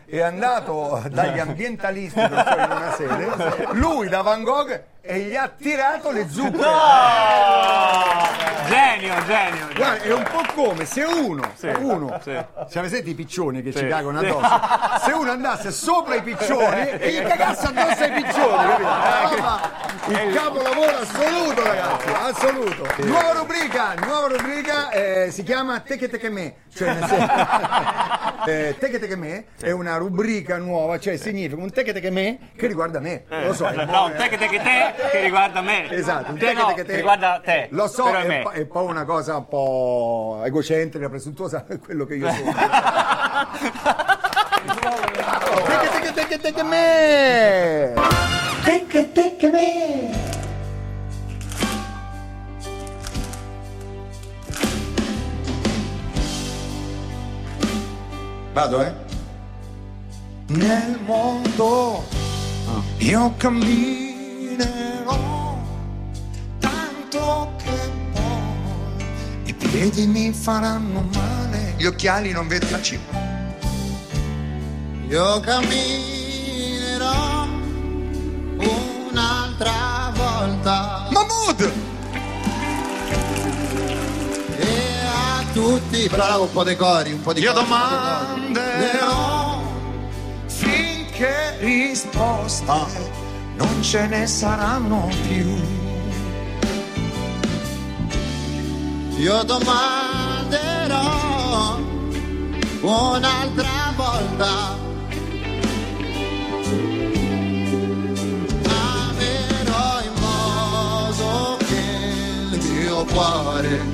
è 0.09 0.21
andato 0.21 1.03
dagli 1.11 1.39
ambientalisti 1.41 2.19
in 2.21 2.29
una 2.31 2.93
sede, 2.97 3.67
lui 3.73 4.09
da 4.09 4.23
Van 4.23 4.45
Gogh 4.45 4.83
e 5.07 5.19
gli 5.21 5.37
ha 5.37 5.49
tirato 5.57 6.11
le 6.11 6.27
zuppe. 6.29 6.59
Genio, 8.69 9.15
genio. 9.27 9.67
Guarda, 9.77 10.03
è 10.03 10.13
un 10.13 10.25
po' 10.25 10.43
come 10.55 10.85
se 10.85 11.03
uno, 11.05 11.49
uno, 11.79 12.19
sì. 12.23 12.37
se 12.69 12.79
avete 12.79 12.99
i 13.09 13.15
piccioni 13.15 13.63
che 13.63 13.71
Sì. 13.71 13.79
ci 13.79 13.87
cagano 13.87 14.19
Sì. 14.19 14.27
addosso, 14.27 14.61
se 15.05 15.13
uno 15.13 15.31
andasse 15.31 15.71
sopra 15.71 16.17
i 16.17 16.23
piccioni 16.23 16.89
e 16.99 17.11
gli 17.13 17.23
cagasse 17.23 17.67
addosso 17.67 18.03
ai 18.03 18.11
piccioni, 18.11 18.67
capito? 18.69 18.89
Ah, 18.89 19.71
ma 20.07 20.23
il 20.23 20.35
capolavoro 20.35 20.97
assoluto, 20.99 21.63
ragazzi, 21.63 22.09
assoluto. 22.23 22.87
Nuova 23.05 23.33
rubrica, 23.33 23.95
nuova 24.05 24.27
rubrica, 24.29 24.91
eh, 24.91 25.31
si 25.31 25.43
chiama 25.45 25.81
Teche 25.81 26.09
Teche 26.09 26.29
Me, 26.31 26.55
cioè 26.75 26.93
nel 26.95 27.05
senso, 27.09 27.33
eh, 28.47 28.77
Teche 28.79 28.99
Teche 28.99 29.17
Me 29.17 29.47
è 29.61 29.71
una 29.71 29.97
rubrica 29.97 30.57
nuova, 30.59 30.99
cioè 30.99 31.17
significa 31.17 31.61
un 31.61 31.71
Teche 31.73 31.93
Teche 31.93 32.11
Me 32.11 32.51
che 32.57 32.67
riguarda 32.67 32.99
me, 32.99 33.25
lo 33.29 33.53
so. 33.55 33.69
No, 33.71 34.07
un 34.07 34.15
te 34.17 34.29
che 34.29 34.39
te 34.39 34.49
che 34.49 34.61
te 34.61 34.95
che 35.11 35.21
riguarda 35.21 35.61
me. 35.61 35.91
Esatto, 35.91 36.33
un 36.33 36.39
te 36.39 36.53
no, 36.53 36.75
che 36.75 36.85
te 36.85 36.97
riguarda 36.97 37.41
te. 37.45 37.69
Lo 37.71 37.87
so, 37.89 38.13
è, 38.15 38.27
me. 38.27 38.41
po- 38.43 38.51
è 38.51 38.65
poi 38.65 38.87
una 38.87 39.05
cosa 39.05 39.37
un 39.37 39.49
po' 39.49 40.43
egocentrica, 40.45 41.09
presuntuosa, 41.09 41.65
è 41.69 41.79
quello 41.81 42.05
che 42.05 42.15
io 42.17 42.31
sono. 42.33 42.55
Tecche, 45.67 46.13
tecche, 46.13 46.39
tecche, 46.39 46.63
me! 46.63 47.95
Tecche, 48.65 49.13
tecche 49.13 49.51
me! 49.51 50.35
Vado, 58.53 58.83
eh? 58.83 58.93
Nel 60.47 60.99
mondo 61.05 62.05
io 62.99 63.35
camminerò 64.57 65.59
tanto 66.59 67.53
che 67.63 67.93
poi 68.13 69.05
i 69.45 69.55
piedi 69.55 70.07
mi 70.07 70.33
faranno 70.33 71.07
male, 71.15 71.75
gli 71.77 71.85
occhiali 71.85 72.33
non 72.33 72.49
cibo. 72.81 73.25
Io 75.09 75.41
camminerò 75.41 77.47
un'altra 79.11 80.13
volta. 80.15 81.09
Mahmood! 81.11 81.73
E 84.59 85.05
a 85.05 85.45
tutti, 85.53 86.09
là 86.17 86.39
un 86.39 86.51
po' 86.51 86.65
dei 86.65 86.77
cori, 86.77 87.13
un 87.13 87.21
po' 87.21 87.33
di 87.33 87.41
Io 87.41 87.53
cori, 87.53 87.65
domanderò 87.65 89.63
finché 90.47 91.57
risposte 91.61 93.25
non 93.57 93.83
ce 93.83 94.07
ne 94.07 94.27
saranno 94.27 95.11
più. 95.27 95.47
Io 99.19 99.43
domanderò 99.45 101.07
un'altra 102.83 103.93
volta. 103.97 104.85
Amerò 108.65 110.01
in 110.03 110.13
modo 110.21 111.57
che 111.67 111.85
il 112.53 112.61
mio 112.71 113.05
cuore 113.05 113.85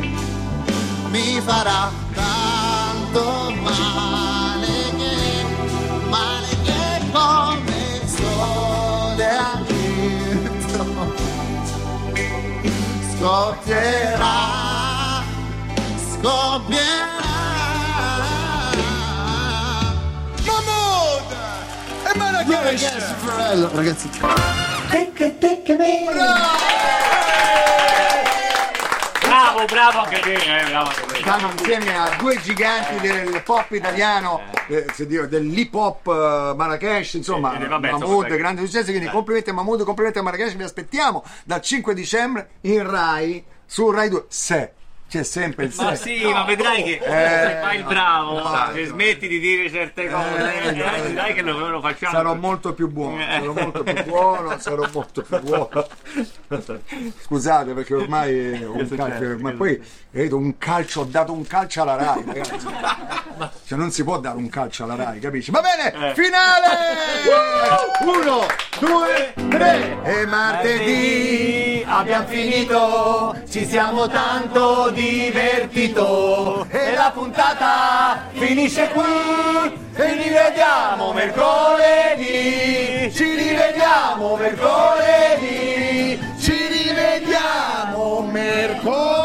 mi 1.11 1.40
farà 1.40 1.90
tanto 2.14 3.55
male 3.62 4.90
che, 4.96 5.44
male 6.09 6.48
che 6.64 7.11
come 7.12 7.72
scoppierà, 13.23 15.23
scoppierà. 16.11 17.21
Mahmood! 20.45 21.31
E 22.03 22.19
Marrakesh! 22.19 23.15
Fratello, 23.21 23.71
ragazzi. 23.75 24.11
Tecche, 24.91 25.39
tecche, 25.39 25.77
me. 25.77 26.05
Bravo, 29.43 29.65
bravo. 29.65 29.99
Anche 30.03 30.21
te, 30.21 30.35
eh, 30.35 30.65
bravo 30.69 30.89
anche 30.91 31.03
te. 31.07 31.17
Stanno 31.17 31.51
insieme 31.51 31.99
a 31.99 32.15
due 32.17 32.41
giganti 32.41 33.01
del 33.01 33.43
pop 33.43 33.73
italiano, 33.73 34.41
eh, 34.69 34.87
dico, 35.05 35.27
dell'hip 35.27 35.75
hop 35.75 36.07
eh, 36.07 36.55
Marrakesh, 36.57 37.15
insomma, 37.15 37.59
Eh, 37.59 37.65
eh, 37.65 37.67
vabbè, 37.67 37.91
Mahmood, 37.91 38.23
insomma, 38.23 38.37
grande 38.37 38.65
successo, 38.65 38.91
quindi 38.93 39.09
complimenti 39.09 39.51
a 39.51 39.53
Mahmood, 39.53 39.83
complimenti 39.83 40.19
a 40.19 40.23
Marrakesh, 40.23 40.55
vi 40.55 40.63
aspettiamo 40.63 41.25
dal 41.45 41.61
5 41.61 41.93
dicembre 41.93 42.51
in 42.63 42.89
Rai, 42.89 43.45
su 43.67 43.91
Rai 43.91 44.09
2, 44.09 44.27
se, 44.29 44.73
c'è 45.12 45.25
sempre 45.25 45.66
il. 45.66 45.75
Ma 45.77 45.94
sì, 45.94 46.22
ma 46.25 46.44
vedrai 46.44 46.83
che 46.83 46.92
Eh, 46.94 47.61
fai 47.61 47.77
il 47.77 47.85
bravo, 47.85 48.38
no, 48.42 48.70
se 48.72 48.87
smetti 48.87 49.29
di 49.29 49.38
dire 49.40 49.70
certe 49.70 50.09
cose, 50.09 50.62
Eh, 50.62 50.68
eh, 50.68 51.01
vedrai 51.03 51.35
che 51.35 51.42
lo, 51.42 51.68
lo 51.68 51.83
facciamo. 51.83 52.14
Sarò 52.14 52.35
molto 52.35 52.72
più 52.72 52.88
buono, 52.88 53.22
sarò 53.22 53.53
molto 53.53 53.83
più 53.83 54.05
buono, 54.05 54.59
sarò 54.59 54.88
molto 54.90 55.20
più 55.20 55.38
buono. 55.42 55.87
Scusate 57.25 57.75
perché 57.75 57.94
ormai 57.94 58.53
è 58.53 58.66
un 58.66 58.88
calcio, 58.88 59.37
ma 59.38 59.53
poi 59.53 59.83
vedo 60.12 60.38
un 60.38 60.57
calcio, 60.57 61.01
ho 61.01 61.05
dato 61.05 61.33
un 61.35 61.46
calcio 61.46 61.83
alla 61.83 61.96
Rai, 61.96 62.25
ragazzi. 62.33 62.57
Cioè 63.66 63.79
non 63.79 63.90
si 63.90 64.03
può 64.05 64.18
dare 64.18 64.38
un 64.38 64.48
calcio 64.48 64.85
alla 64.85 64.94
Rai, 64.94 65.20
capisci? 65.20 65.51
Va 65.51 65.61
bene, 65.61 66.14
finale! 66.14 66.68
Uno, 68.01 68.46
due, 68.81 69.35
tre! 69.51 69.98
E 70.05 70.25
martedì 70.25 71.72
abbiamo 71.87 72.27
finito, 72.27 73.37
ci 73.49 73.66
siamo 73.66 74.09
tanto 74.09 74.90
divertito 74.90 76.66
e 76.71 76.95
la 76.95 77.11
puntata 77.12 78.29
finisce 78.33 78.88
qui 78.88 79.81
e 79.95 80.12
rivediamo 80.14 81.12
mercoledì, 81.12 83.12
ci 83.12 83.35
rivediamo 83.35 84.37
mercoledì, 84.37 86.18
ci 86.38 86.66
rivediamo 86.68 88.29
mercoledì. 88.31 89.22